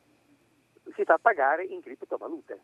[0.94, 2.60] si fa pagare in criptovalute.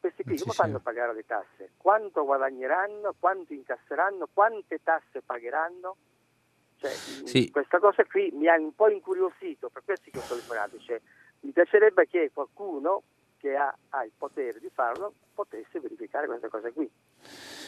[0.00, 1.72] Questi qui come fanno a pagare le tasse?
[1.76, 3.14] Quanto guadagneranno?
[3.18, 4.28] Quanto incasseranno?
[4.32, 5.96] Quante tasse pagheranno?
[6.76, 7.50] Cioè, sì.
[7.50, 10.78] Questa cosa qui mi ha un po' incuriosito, per questo che ho telefonato.
[10.80, 11.00] Cioè,
[11.40, 13.02] mi piacerebbe che qualcuno
[13.42, 16.88] che ha, ha, il potere di farlo potesse verificare questa cosa qui.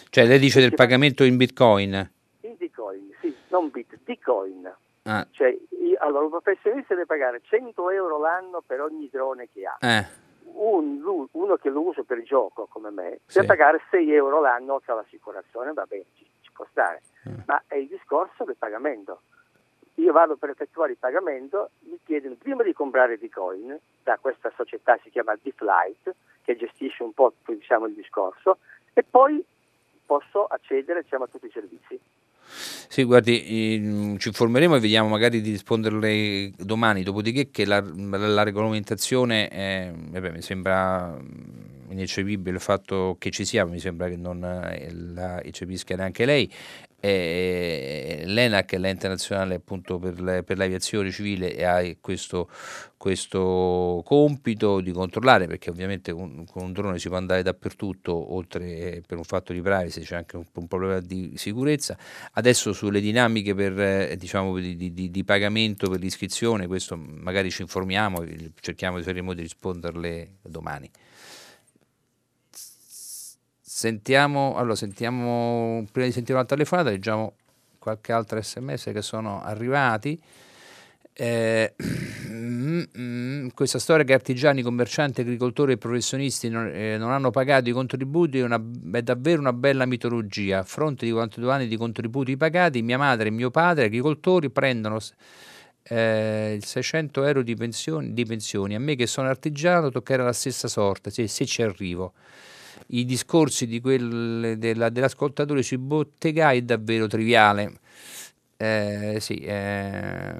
[0.08, 2.10] Cioè lei dice del pagamento in bitcoin?
[2.42, 4.72] In bitcoin, sì, non bit, bitcoin.
[5.02, 5.26] Ah.
[5.32, 5.48] Cioè,
[5.80, 9.76] io, allora un professionista deve pagare 100 euro l'anno per ogni drone che ha.
[9.80, 10.22] Eh.
[10.44, 13.40] Un, uno che lo usa per gioco come me sì.
[13.40, 17.02] deve pagare 6 euro l'anno oltre l'assicurazione, va bene, ci, ci può stare.
[17.24, 17.42] Eh.
[17.46, 19.22] Ma è il discorso del pagamento
[19.96, 24.98] io vado per effettuare il pagamento, mi chiedono prima di comprare Bitcoin da questa società,
[25.02, 28.58] si chiama D-Flight, che gestisce un po' diciamo, il discorso,
[28.92, 29.44] e poi
[30.04, 31.98] posso accedere diciamo, a tutti i servizi.
[32.46, 33.40] Sì, guardi,
[34.18, 40.30] ci informeremo e vediamo magari di risponderle domani, dopodiché che la, la regolamentazione è, vabbè,
[40.30, 41.16] mi sembra
[41.88, 46.50] ineccepibile il fatto che ci sia, mi sembra che non eh, la eccepisca neanche lei.
[47.06, 52.48] Eh, L'ENAC è l'ente nazionale appunto per, le, per l'aviazione civile ha questo,
[52.96, 59.02] questo, compito di controllare perché ovviamente con, con, un drone si può andare dappertutto oltre
[59.06, 61.94] per un fatto di privacy c'è anche un, un problema di sicurezza.
[62.32, 67.60] Adesso sulle dinamiche per, eh, diciamo, di, di, di, pagamento per l'iscrizione questo magari ci
[67.60, 68.24] informiamo
[68.60, 70.90] cerchiamo di risponderle domani
[73.76, 77.34] Sentiamo, allora, sentiamo, prima di sentire una telefonata, leggiamo
[77.80, 80.16] qualche altro sms che sono arrivati.
[81.12, 81.74] Eh,
[82.30, 87.68] mm, mm, questa storia che artigiani, commercianti, agricoltori e professionisti non, eh, non hanno pagato
[87.68, 88.62] i contributi è, una,
[88.92, 90.60] è, davvero una bella mitologia.
[90.60, 95.00] A fronte di 42 anni di contributi pagati, mia madre e mio padre, agricoltori, prendono
[95.82, 98.76] eh, 600 euro di pensioni, di pensioni.
[98.76, 102.12] A me che sono artigiano toccherà la stessa sorte, se, se ci arrivo
[102.88, 107.80] i discorsi di quel, della, dell'ascoltatore sui bottegai è davvero triviale.
[108.56, 110.34] Eh, sì, eh,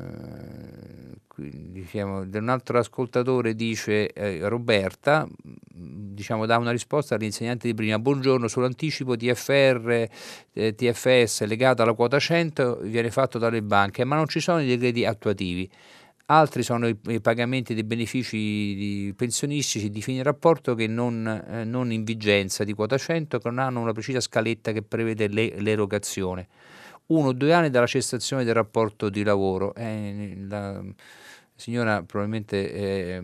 [1.36, 8.46] diciamo, un altro ascoltatore dice eh, Roberta diciamo, dà una risposta all'insegnante di prima buongiorno
[8.46, 10.08] sull'anticipo TFR
[10.52, 14.66] eh, TFS legato alla quota 100 viene fatto dalle banche ma non ci sono i
[14.66, 15.68] decreti attuativi
[16.26, 21.92] altri sono i, i pagamenti dei benefici pensionistici di fine rapporto che non, eh, non,
[21.92, 26.48] in vigenza di quota 100, che non hanno una precisa scaletta che prevede le, l'erogazione.
[27.06, 29.74] Uno o due anni dalla cessazione del rapporto di lavoro.
[29.74, 30.80] Eh, la
[31.54, 33.20] signora probabilmente eh,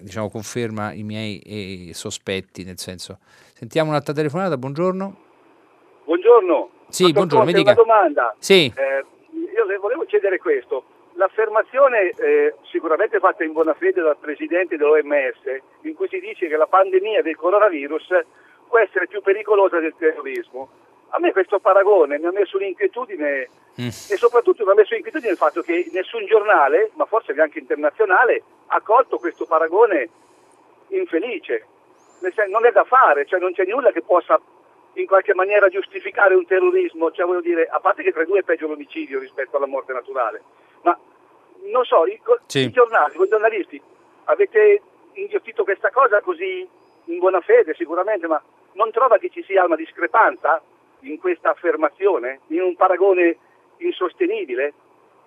[0.00, 3.18] diciamo, conferma i miei eh, sospetti, nel senso.
[3.52, 5.16] Sentiamo un'altra telefonata, buongiorno.
[6.04, 6.70] Buongiorno.
[6.88, 7.72] Sì, buongiorno, mi dica.
[7.72, 8.34] una domanda.
[8.38, 8.72] Sì.
[8.74, 9.04] Eh,
[9.54, 15.60] io le volevo chiedere questo l'affermazione eh, sicuramente fatta in buona fede dal presidente dell'OMS,
[15.82, 18.20] in cui si dice che la pandemia del coronavirus
[18.68, 20.68] può essere più pericolosa del terrorismo.
[21.10, 23.48] A me questo paragone mi ha messo un'inquietudine
[23.80, 23.86] mm.
[23.86, 28.42] e soprattutto mi ha messo l'inquietudine il fatto che nessun giornale, ma forse neanche internazionale,
[28.68, 30.08] ha colto questo paragone
[30.88, 31.66] infelice.
[32.48, 34.40] Non è da fare, cioè non c'è nulla che possa
[34.94, 38.40] in qualche maniera giustificare un terrorismo, cioè voglio dire, a parte che tra i due
[38.40, 40.42] è peggio l'omicidio rispetto alla morte naturale,
[40.82, 40.98] ma
[41.72, 42.60] non so, i, sì.
[42.60, 43.80] i giornali, voi giornalisti,
[44.24, 44.82] avete
[45.14, 46.66] inghiottito questa cosa così
[47.04, 48.40] in buona fede sicuramente, ma
[48.72, 50.62] non trova che ci sia una discrepanza
[51.00, 53.36] in questa affermazione, in un paragone
[53.78, 54.74] insostenibile?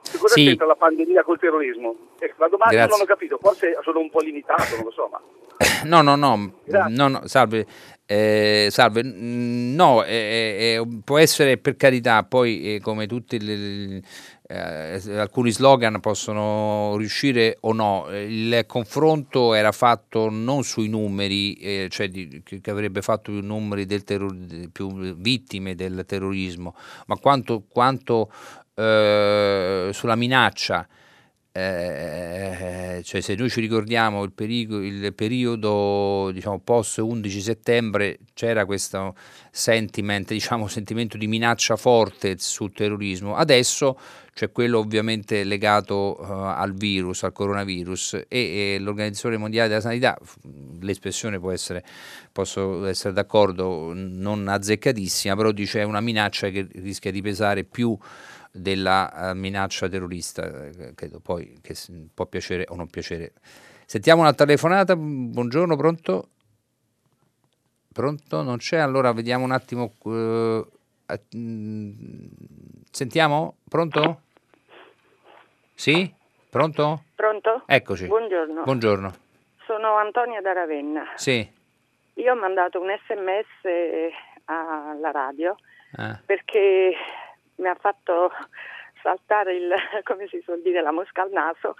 [0.01, 0.45] Che cosa sì.
[0.45, 1.95] c'entra la pandemia col terrorismo?
[2.17, 2.91] Ecco, la domanda Grazie.
[2.91, 5.21] non ho capito, forse sono un po' limitato, non lo so, ma...
[5.83, 6.51] No, no, no,
[6.89, 7.65] no, no salve,
[8.05, 14.01] eh, salve, no, eh, eh, può essere per carità, poi eh, come tutti le,
[14.51, 18.07] eh, alcuni slogan possono riuscire o no.
[18.09, 23.85] Il confronto era fatto non sui numeri, eh, cioè di, che, avrebbe fatto più numeri
[23.85, 24.35] del terror,
[24.71, 26.75] più vittime del terrorismo,
[27.05, 28.31] ma quanto, quanto
[28.75, 30.87] eh, sulla minaccia.
[31.53, 38.65] Eh, cioè se noi ci ricordiamo il, perigo, il periodo diciamo, post 11 settembre c'era
[38.65, 39.15] questo
[39.51, 43.35] sentiment, diciamo, sentimento di minaccia forte sul terrorismo.
[43.35, 43.97] Adesso
[44.33, 50.17] c'è quello ovviamente legato uh, al virus, al coronavirus e, e, l'Organizzazione Mondiale della Sanità,
[50.79, 51.83] l'espressione può essere,
[52.31, 57.97] posso essere d'accordo, non azzeccatissima, però dice è una minaccia che rischia di pesare più
[58.51, 61.75] della uh, minaccia terrorista, eh, credo poi che
[62.13, 63.33] può piacere o non piacere.
[63.85, 66.29] Sentiamo una telefonata, buongiorno, pronto?
[67.93, 68.41] Pronto?
[68.41, 68.77] Non c'è?
[68.77, 69.93] Allora vediamo un attimo.
[70.03, 70.65] Uh,
[72.89, 73.57] sentiamo?
[73.67, 74.21] Pronto?
[75.73, 76.13] Sì?
[76.49, 77.03] Pronto?
[77.15, 77.63] Pronto?
[77.65, 78.07] Eccoci.
[78.07, 78.63] Buongiorno.
[78.63, 79.13] Buongiorno.
[79.65, 81.03] Sono Antonia da Ravenna.
[81.15, 81.59] Sì.
[82.13, 83.67] Io ho mandato un sms
[84.45, 85.55] alla radio
[85.97, 86.19] eh.
[86.25, 86.93] perché
[87.61, 88.31] mi ha fatto
[89.01, 89.73] saltare il,
[90.03, 91.75] come si suol dire, la mosca al naso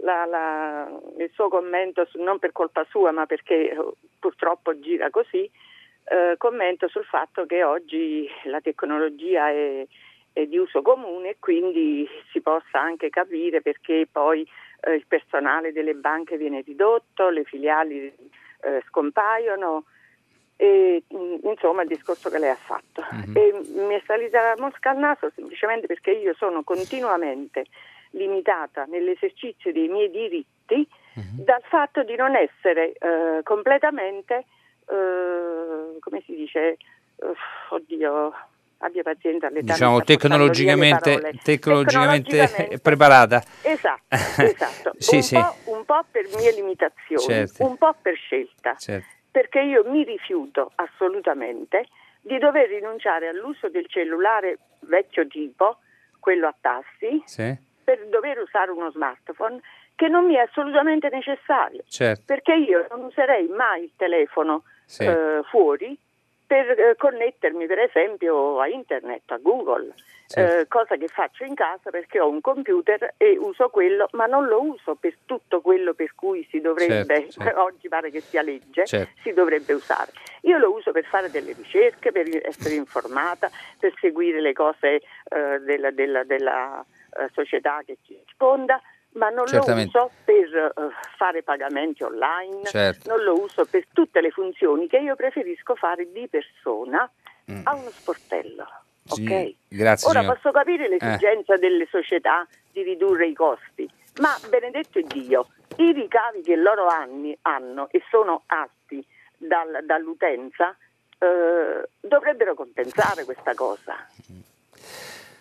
[0.00, 5.10] la, la, il suo commento, su, non per colpa sua ma perché eh, purtroppo gira
[5.10, 5.50] così,
[6.04, 9.86] eh, commento sul fatto che oggi la tecnologia è,
[10.32, 14.48] è, di uso comune e quindi si possa anche capire perché poi
[14.80, 18.12] eh, il personale delle banche viene ridotto, le filiali
[18.62, 19.84] eh, scompaiono.
[20.62, 23.02] E, mm, insomma il discorso che lei ha fatto.
[23.12, 23.36] Mm-hmm.
[23.36, 27.66] E mi è salita la mosca al naso semplicemente perché io sono continuamente
[28.10, 31.42] limitata nell'esercizio dei miei diritti uh-huh.
[31.44, 34.44] dal fatto di non essere eh, completamente,
[34.86, 36.76] eh, come si dice,
[37.16, 37.34] uh,
[37.74, 38.32] oddio,
[38.78, 44.04] abbia pazienza all'età diciamo tecnologicamente, tecnologicamente, tecnologicamente, preparata esatto,
[44.42, 44.92] esatto.
[44.98, 45.34] sì, un, sì.
[45.34, 47.64] Po', un, Po', per mie limitazioni certo.
[47.64, 49.20] un po' per scelta certo.
[49.32, 51.88] Perché io mi rifiuto assolutamente
[52.20, 55.78] di dover rinunciare all'uso del cellulare vecchio tipo
[56.20, 59.60] quello a tassi sì per dover usare uno smartphone
[59.94, 61.82] che non mi è assolutamente necessario.
[61.86, 62.22] Certo.
[62.26, 65.04] Perché io non userei mai il telefono sì.
[65.04, 65.96] eh, fuori
[66.52, 69.94] per eh, connettermi per esempio a internet, a Google,
[70.26, 70.60] certo.
[70.60, 74.44] eh, cosa che faccio in casa perché ho un computer e uso quello, ma non
[74.44, 77.60] lo uso per tutto quello per cui si dovrebbe, certo, certo.
[77.64, 79.18] oggi pare che sia legge, certo.
[79.22, 80.12] si dovrebbe usare.
[80.42, 85.58] Io lo uso per fare delle ricerche, per essere informata, per seguire le cose eh,
[85.60, 86.84] della, della, della
[87.16, 88.78] eh, società che ci risponda,
[89.12, 89.98] ma non Certamente.
[89.98, 93.08] lo uso per uh, fare pagamenti online, certo.
[93.08, 97.10] non lo uso per tutte le funzioni che io preferisco fare di persona
[97.50, 97.60] mm.
[97.64, 98.66] a uno sportello.
[99.04, 99.56] Sì, okay?
[99.68, 100.34] grazie, Ora signor.
[100.36, 101.58] posso capire l'esigenza eh.
[101.58, 103.88] delle società di ridurre i costi,
[104.20, 109.04] ma benedetto Dio, i ricavi che loro anni hanno e sono alti
[109.36, 110.76] dal, dall'utenza
[111.18, 113.96] eh, dovrebbero compensare questa cosa.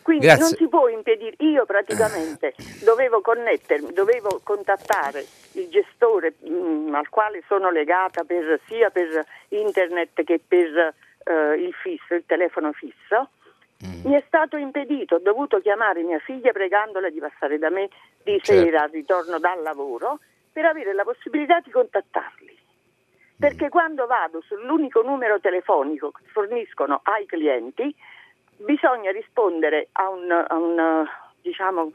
[0.02, 0.44] Quindi Grazie.
[0.44, 2.54] non si può impedire, io praticamente
[2.84, 9.26] dovevo connettermi, dovevo contattare il gestore mh, mm, al quale sono legata per, sia per
[9.50, 10.94] internet che per
[11.26, 13.30] uh, il fisso, il telefono fisso.
[13.86, 14.10] Mm.
[14.10, 17.90] Mi è stato impedito, ho dovuto chiamare mia figlia pregandola di passare da me
[18.24, 18.64] di certo.
[18.64, 20.20] sera al ritorno dal lavoro
[20.52, 22.58] per avere la possibilità di contattarli.
[23.40, 23.70] Perché mm.
[23.70, 27.94] quando vado sull'unico numero telefonico che forniscono ai clienti,
[28.66, 31.06] bisogna rispondere a un, a un
[31.42, 31.92] diciamo,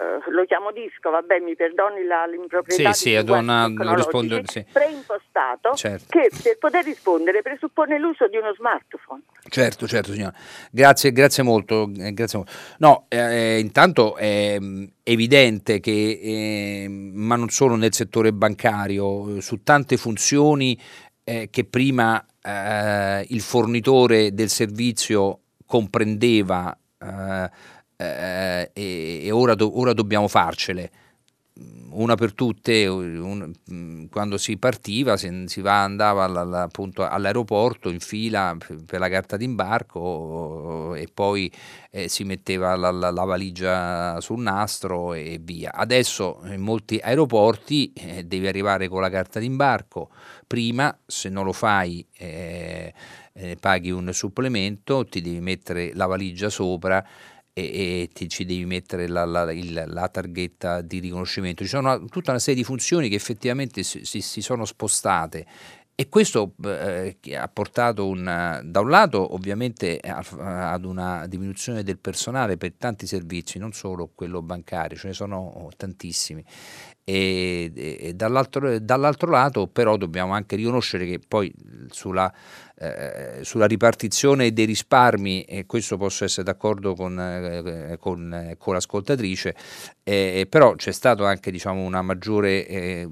[0.00, 4.64] Uh, lo chiamo disco, vabbè mi perdoni la, l'improprietà sì, sì, ad una, rispondere, sì.
[4.72, 6.06] preimpostato certo.
[6.08, 9.20] che per poter rispondere presuppone l'uso di uno smartphone.
[9.46, 10.32] Certo, certo signora,
[10.70, 11.90] grazie, grazie molto.
[11.98, 12.52] Eh, grazie molto.
[12.78, 19.62] No, eh, intanto è mm, evidente che, eh, ma non solo nel settore bancario, su
[19.62, 20.80] tante funzioni
[21.24, 25.40] eh, che prima eh, il fornitore del servizio
[25.70, 27.50] comprendeva eh,
[27.96, 30.90] eh, e, ora, do, ora, dobbiamo farcele.
[31.90, 33.52] Una per tutte, un,
[34.10, 38.56] quando si partiva, si, si va, andava alla, appunto all'aeroporto in fila
[38.86, 41.52] per la carta d'imbarco e poi
[41.90, 45.72] eh, si metteva la, la, la, valigia sul nastro e via.
[45.72, 50.10] Adesso in molti aeroporti eh, devi arrivare con la carta d'imbarco
[50.46, 52.04] prima, se non lo fai
[53.40, 57.04] eh, paghi un supplemento, ti devi mettere la valigia sopra
[57.52, 61.62] e, e ti, ci devi mettere la, la, il, la, targhetta di riconoscimento.
[61.62, 65.46] Ci sono tutta una serie di funzioni che effettivamente si, si, si sono spostate
[66.00, 72.56] e questo eh, ha portato un, da un lato ovviamente ad una diminuzione del personale
[72.56, 76.42] per tanti servizi, non solo quello bancario, ce ne sono tantissimi.
[77.04, 81.52] E, e dall'altro, dall'altro, lato però dobbiamo anche riconoscere che poi
[81.90, 82.32] sulla
[82.82, 88.72] eh, sulla ripartizione dei risparmi, e questo posso essere d'accordo con, eh, con, eh, con
[88.72, 89.54] l'ascoltatrice,
[90.02, 93.08] eh, però c'è stato anche diciamo, una maggiore eh,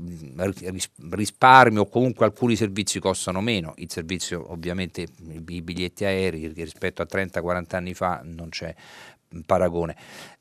[1.11, 7.07] risparmio o comunque alcuni servizi costano meno, il servizio ovviamente i biglietti aerei rispetto a
[7.07, 8.75] 30-40 anni fa non c'è
[9.45, 9.97] paragone.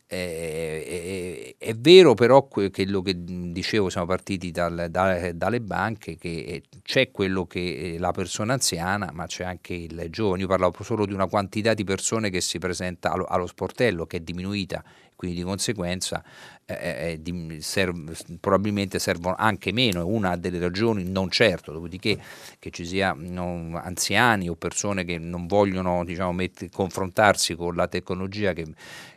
[0.10, 6.64] Eh, è, è, vero però quello che dicevo, siamo partiti dal, da, dalle banche, che
[6.82, 10.42] c'è quello che è la persona anziana, ma c'è anche il giovane.
[10.42, 14.18] Io parlavo solo di una quantità di persone che si presenta allo, allo sportello, che
[14.18, 14.84] è diminuita
[15.18, 16.24] quindi di conseguenza
[16.68, 22.20] eh, di, serv- probabilmente servono anche meno, è una delle ragioni, non certo, dopodiché
[22.60, 28.52] che ci siano anziani o persone che non vogliono diciamo, met- confrontarsi con la tecnologia
[28.52, 28.66] che,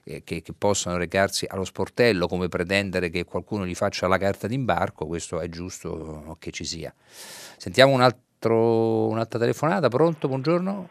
[0.05, 4.47] eh, che, che possano recarsi allo sportello come pretendere che qualcuno gli faccia la carta
[4.47, 6.95] d'imbarco, questo è giusto che ci sia.
[6.97, 10.29] Sentiamo un altro, un'altra telefonata, pronto?
[10.29, 10.89] Buongiorno.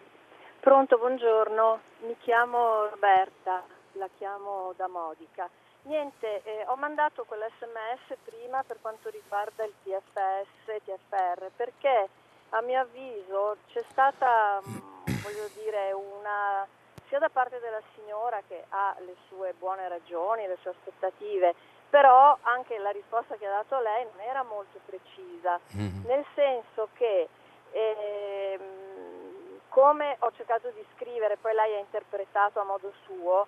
[0.60, 3.64] Pronto, buongiorno, mi chiamo Roberta,
[3.94, 5.50] la chiamo da Modica.
[5.90, 12.08] Niente, eh, ho mandato quell'SMS prima per quanto riguarda il TFS e TFR perché
[12.50, 16.68] a mio avviso c'è stata, mm, voglio dire, una
[17.08, 21.56] sia da parte della signora che ha le sue buone ragioni, le sue aspettative,
[21.90, 26.06] però anche la risposta che ha dato lei non era molto precisa, mm-hmm.
[26.06, 27.28] nel senso che
[27.72, 28.60] eh,
[29.70, 33.48] come ho cercato di scrivere, poi lei ha interpretato a modo suo,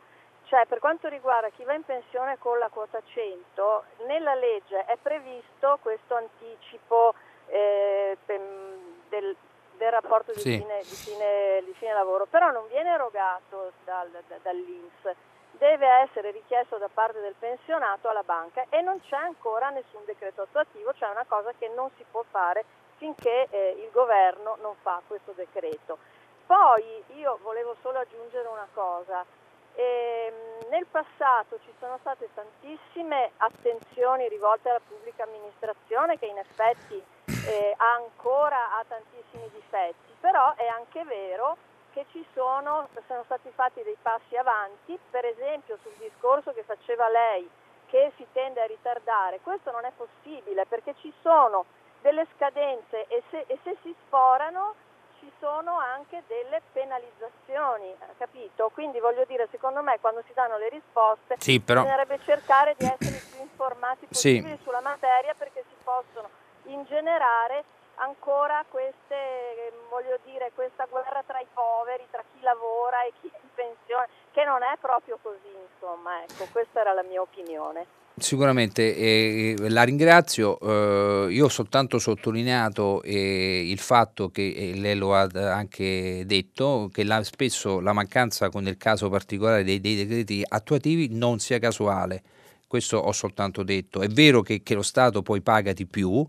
[0.52, 4.98] cioè, per quanto riguarda chi va in pensione con la quota 100, nella legge è
[5.02, 7.14] previsto questo anticipo
[7.48, 9.34] eh, del,
[9.78, 10.58] del, rapporto di, sì.
[10.58, 14.10] fine, di, fine, di, fine, lavoro, però non viene erogato dal,
[14.42, 15.16] dall'Inps,
[15.52, 20.42] deve essere richiesto da parte del pensionato alla banca e non c'è ancora nessun decreto
[20.42, 22.66] attuativo, cioè una cosa che non si può fare
[22.98, 25.98] finché eh, il governo non fa questo decreto.
[26.46, 29.26] Poi io volevo solo aggiungere una cosa
[29.74, 36.38] e, ehm, nel passato ci sono state tantissime attenzioni rivolte alla pubblica amministrazione che in
[36.38, 37.04] effetti
[37.48, 41.58] eh, ancora ha tantissimi difetti, però è anche vero
[41.92, 47.10] che ci sono, sono stati fatti dei passi avanti, per esempio sul discorso che faceva
[47.10, 47.50] lei
[47.88, 51.66] che si tende a ritardare, questo non è possibile perché ci sono
[52.02, 54.74] delle scadenze e se, e se si sforano
[55.22, 58.70] ci sono anche delle penalizzazioni, capito?
[58.74, 61.84] Quindi voglio dire, secondo me quando si danno le risposte sì, però...
[61.84, 64.64] bisognerebbe cercare di essere più informati possibili sì.
[64.64, 66.28] sulla materia perché si possono
[66.64, 67.64] ingenerare
[67.96, 73.38] ancora queste, voglio dire, questa guerra tra i poveri, tra chi lavora e chi è
[73.40, 77.86] in pensione, che non è proprio così, insomma, ecco, questa era la mia opinione.
[78.18, 80.60] Sicuramente, eh, la ringrazio.
[80.60, 87.04] Eh, io ho soltanto sottolineato eh, il fatto che lei lo ha anche detto, che
[87.04, 92.22] la, spesso la mancanza nel caso particolare dei, dei, decreti attuativi non sia casuale.
[92.68, 94.02] Questo ho soltanto detto.
[94.02, 96.26] È vero che, che lo Stato poi paga di più,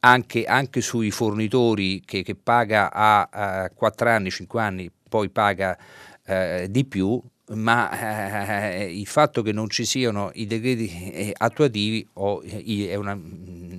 [0.00, 5.76] anche, anche sui fornitori che, che paga a, a 4 anni, 5 anni, poi paga
[6.24, 7.20] eh, di più,
[7.50, 12.94] ma eh, il fatto che non ci siano i decreti eh, attuativi o, eh, è
[12.94, 13.14] una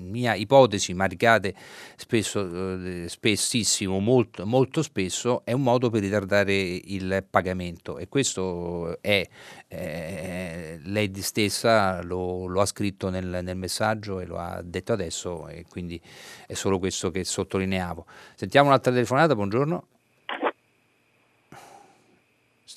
[0.09, 1.53] mia ipotesi, ma ricade
[1.95, 2.41] spesso,
[2.83, 9.27] eh, spessissimo, molto, molto, spesso, è un modo per ritardare il pagamento e questo è,
[9.67, 15.47] eh, lei stessa lo, lo ha scritto nel, nel, messaggio e lo ha detto adesso
[15.47, 16.01] e quindi
[16.47, 18.05] è solo questo che sottolineavo.
[18.35, 19.98] Sentiamo un'altra telefonata, buongiorno.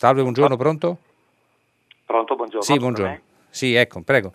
[0.03, 0.97] Salve, buongiorno, pronto?
[2.05, 2.65] Pronto, buongiorno.
[2.65, 3.21] Sì, buongiorno.
[3.49, 4.33] Sì, ecco, prego.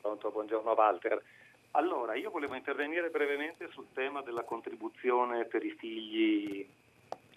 [0.00, 1.20] Pronto, buongiorno Walter.
[1.72, 6.64] Allora, io volevo intervenire brevemente sul tema della contribuzione per i figli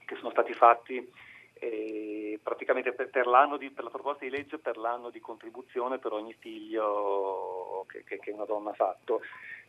[0.05, 1.11] che sono stati fatti
[1.55, 3.26] eh, praticamente per, per,
[3.57, 8.19] di, per, la proposta di legge per l'anno di contribuzione per ogni figlio che, che,
[8.19, 9.21] che una donna ha fatto,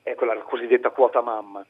[0.02, 1.64] ecco la cosiddetta quota mamma.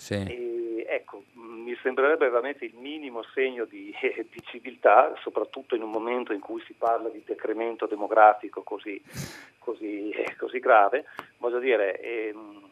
[0.00, 0.14] Sì.
[0.14, 6.32] E, ecco, mi sembrerebbe veramente il minimo segno di, di, civiltà, soprattutto in un momento
[6.32, 9.00] in cui si parla di decremento demografico così,
[9.58, 11.04] così, così grave,
[11.36, 12.66] voglio dire, ehm,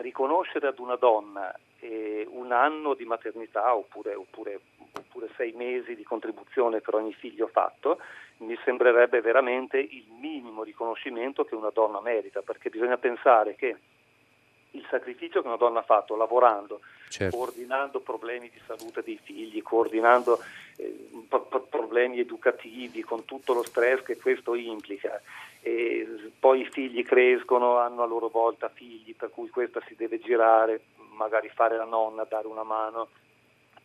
[0.00, 4.58] riconoscere ad una donna eh, un anno di maternità oppure, oppure,
[4.92, 8.00] oppure sei mesi di contribuzione per ogni figlio fatto,
[8.38, 13.76] mi sembrerebbe veramente il minimo riconoscimento che una donna merita, perché bisogna pensare che
[14.72, 17.36] il sacrificio che una donna ha fatto lavorando, certo.
[17.36, 20.38] coordinando problemi di salute dei figli, coordinando
[20.76, 25.20] eh, pro- problemi educativi con tutto lo stress che questo implica.
[25.60, 26.06] E
[26.38, 30.80] poi i figli crescono, hanno a loro volta figli, per cui questa si deve girare,
[31.16, 33.08] magari fare la nonna, dare una mano.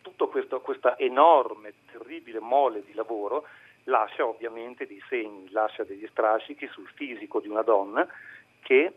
[0.02, 3.46] Tutta questa enorme, terribile mole di lavoro
[3.86, 8.08] lascia ovviamente dei segni, lascia degli strascichi sul fisico di una donna
[8.62, 8.94] che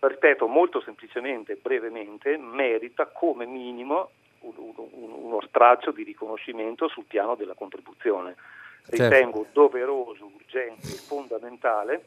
[0.00, 4.10] ripeto molto semplicemente e brevemente, merita come minimo
[4.40, 8.36] un, un, uno straccio di riconoscimento sul piano della contribuzione.
[8.84, 9.02] Certo.
[9.02, 12.04] Ritengo doveroso, urgente e fondamentale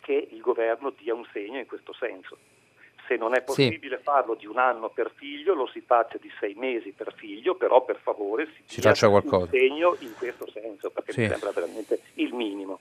[0.00, 2.36] che il governo dia un segno in questo senso.
[3.06, 4.02] Se non è possibile sì.
[4.02, 7.84] farlo di un anno per figlio, lo si faccia di sei mesi per figlio, però
[7.84, 9.44] per favore si, si faccia qualcosa.
[9.44, 11.20] un segno in questo senso, perché sì.
[11.20, 12.80] mi sembra veramente il minimo.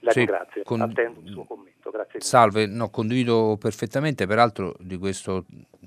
[0.00, 0.80] La sì, ringrazio, con...
[0.80, 1.90] attendo il suo commento.
[1.90, 2.20] Grazie.
[2.20, 5.44] Salve, no, condivido perfettamente, peraltro di questo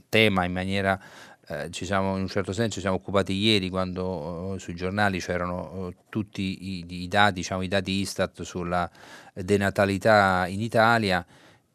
[0.10, 1.00] tema in maniera
[1.48, 5.20] eh, ci siamo, in un certo senso ci siamo occupati ieri quando eh, sui giornali
[5.20, 8.90] c'erano eh, tutti i, i, dati, diciamo, i dati Istat sulla
[9.34, 11.26] denatalità in Italia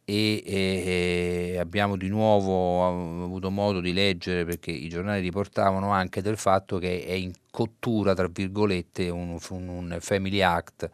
[0.05, 6.39] e, e, abbiamo di nuovo avuto modo di leggere perché i giornali riportavano anche del
[6.39, 10.91] fatto che è in cottura, tra virgolette, un, un Family Act,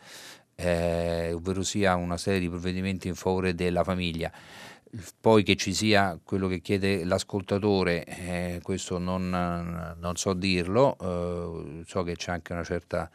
[0.57, 4.31] eh, ovvero sia una serie di provvedimenti in favore della famiglia
[5.21, 9.29] poi che ci sia quello che chiede l'ascoltatore, eh, questo non,
[9.99, 13.11] non, so dirlo, eh, so che c'è anche una certa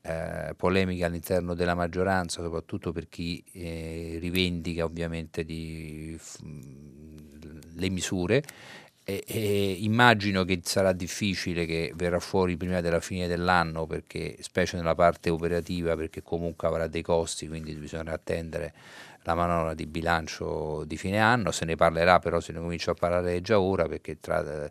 [0.00, 6.38] eh, polemica all'interno della maggioranza, soprattutto per chi eh, rivendica ovviamente di, f,
[7.74, 8.42] le misure.
[9.10, 14.76] E, e immagino che sarà difficile che verrà fuori prima della fine dell'anno, perché, specie
[14.76, 18.74] nella parte operativa, perché comunque avrà dei costi, quindi bisognerà attendere
[19.22, 22.94] la manovra di bilancio di fine anno, se ne parlerà però se ne comincia a
[22.94, 24.68] parlare già ora perché tra, la,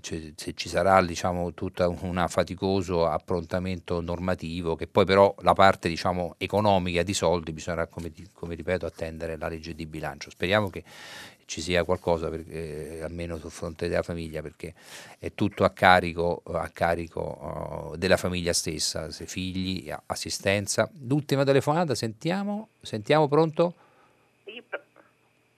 [0.00, 6.34] se ci sarà diciamo, tutto un faticoso approntamento normativo che poi però la parte diciamo,
[6.38, 10.30] economica di soldi bisognerà come, come ripeto attendere la legge di bilancio.
[10.30, 10.82] Speriamo che
[11.46, 14.74] ci sia qualcosa per, eh, almeno sul fronte della famiglia perché
[15.18, 20.90] è tutto a carico, a carico uh, della famiglia stessa, se figli, assistenza.
[21.06, 23.74] L'ultima telefonata, sentiamo, sentiamo pronto?
[24.44, 24.62] Sì,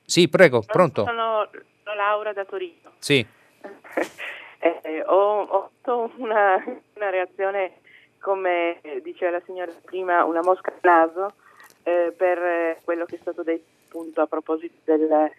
[0.05, 1.05] sì prego, pronto.
[1.05, 1.49] Sono
[1.95, 2.93] Laura da Torino.
[2.99, 3.25] Sì.
[4.59, 6.63] eh, ho, ho avuto una,
[6.95, 7.81] una, reazione,
[8.21, 11.35] come diceva la signora prima, una mosca al naso
[11.83, 15.31] eh, per quello che è stato detto appunto a proposito del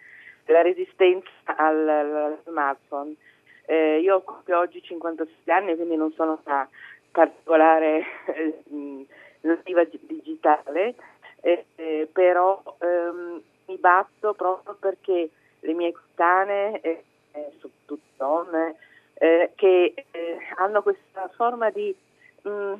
[0.48, 3.14] la resistenza al, al smartphone.
[3.66, 6.68] Eh, io proprio oggi 56 anni, quindi non sono una
[7.10, 8.62] particolare eh,
[9.40, 10.94] nativa digitale,
[11.40, 15.30] eh, eh, però ehm, mi batto proprio perché
[15.60, 17.04] le mie coetanee, eh,
[17.58, 18.76] soprattutto donne,
[19.14, 19.94] eh, che
[20.56, 21.94] hanno questa forma di,
[22.42, 22.74] mh, mm,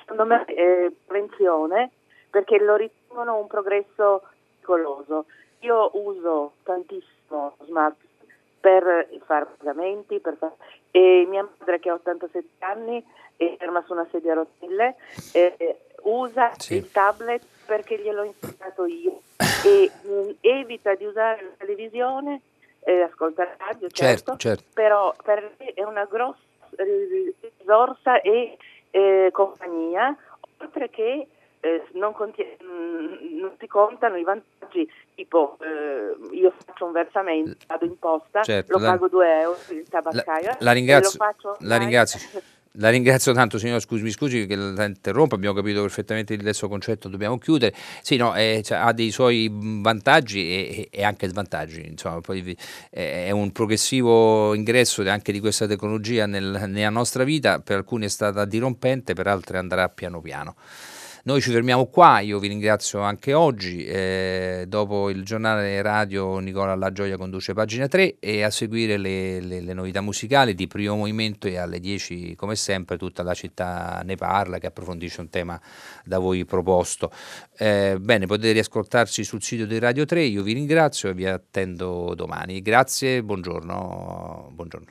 [0.00, 0.44] secondo me,
[1.06, 1.90] prevenzione,
[2.30, 4.22] perché lo ritengono un progresso
[4.62, 5.26] pericoloso.
[5.62, 8.10] Io uso tantissimo smartphone
[8.62, 10.54] per fare pagamenti, per fare...
[10.92, 13.04] e mia madre che ha 87 anni
[13.36, 14.94] è ferma su una sedia a rotelle,
[15.32, 16.76] eh, usa sì.
[16.76, 19.20] il tablet perché gliel'ho insegnato io
[19.64, 22.40] e mh, evita di usare la televisione,
[22.80, 26.38] eh, ascolta la radio, certo, certo, certo, però per me è una grossa
[26.76, 28.56] risorsa e
[28.90, 30.16] eh, compagnia,
[30.58, 31.26] oltre che
[31.62, 37.56] eh, non, contie- mh, non, si contano i vantaggi, tipo eh, io faccio un versamento,
[37.68, 40.48] vado in posta, certo, lo la, pago 2 euro il tabaccaio.
[40.48, 41.18] La, la ringrazio.
[41.60, 42.40] La ringrazio.
[42.76, 46.68] La ringrazio tanto signor, scusi, mi scusi che la interrompo, abbiamo capito perfettamente il suo
[46.68, 47.74] concetto, dobbiamo chiudere.
[48.00, 52.56] Sì, no, eh, cioè, ha dei suoi vantaggi e, e anche svantaggi, insomma, poi
[52.88, 58.06] eh, è un progressivo ingresso anche di questa tecnologia nel, nella nostra vita, per alcuni
[58.06, 60.54] è stata dirompente, per altri andrà piano piano.
[61.24, 66.74] Noi ci fermiamo qua, io vi ringrazio anche oggi, eh, dopo il giornale radio Nicola
[66.74, 70.96] La Gioia conduce pagina 3 e a seguire le, le, le, novità musicali di primo
[70.96, 75.60] movimento e alle 10 come sempre tutta la città ne parla che approfondisce un tema
[76.04, 77.12] da voi proposto.
[77.56, 82.14] Eh, bene, potete riascoltarci sul sito di Radio 3, io vi ringrazio e vi attendo
[82.16, 82.60] domani.
[82.62, 84.50] Grazie, buongiorno.
[84.50, 84.90] buongiorno.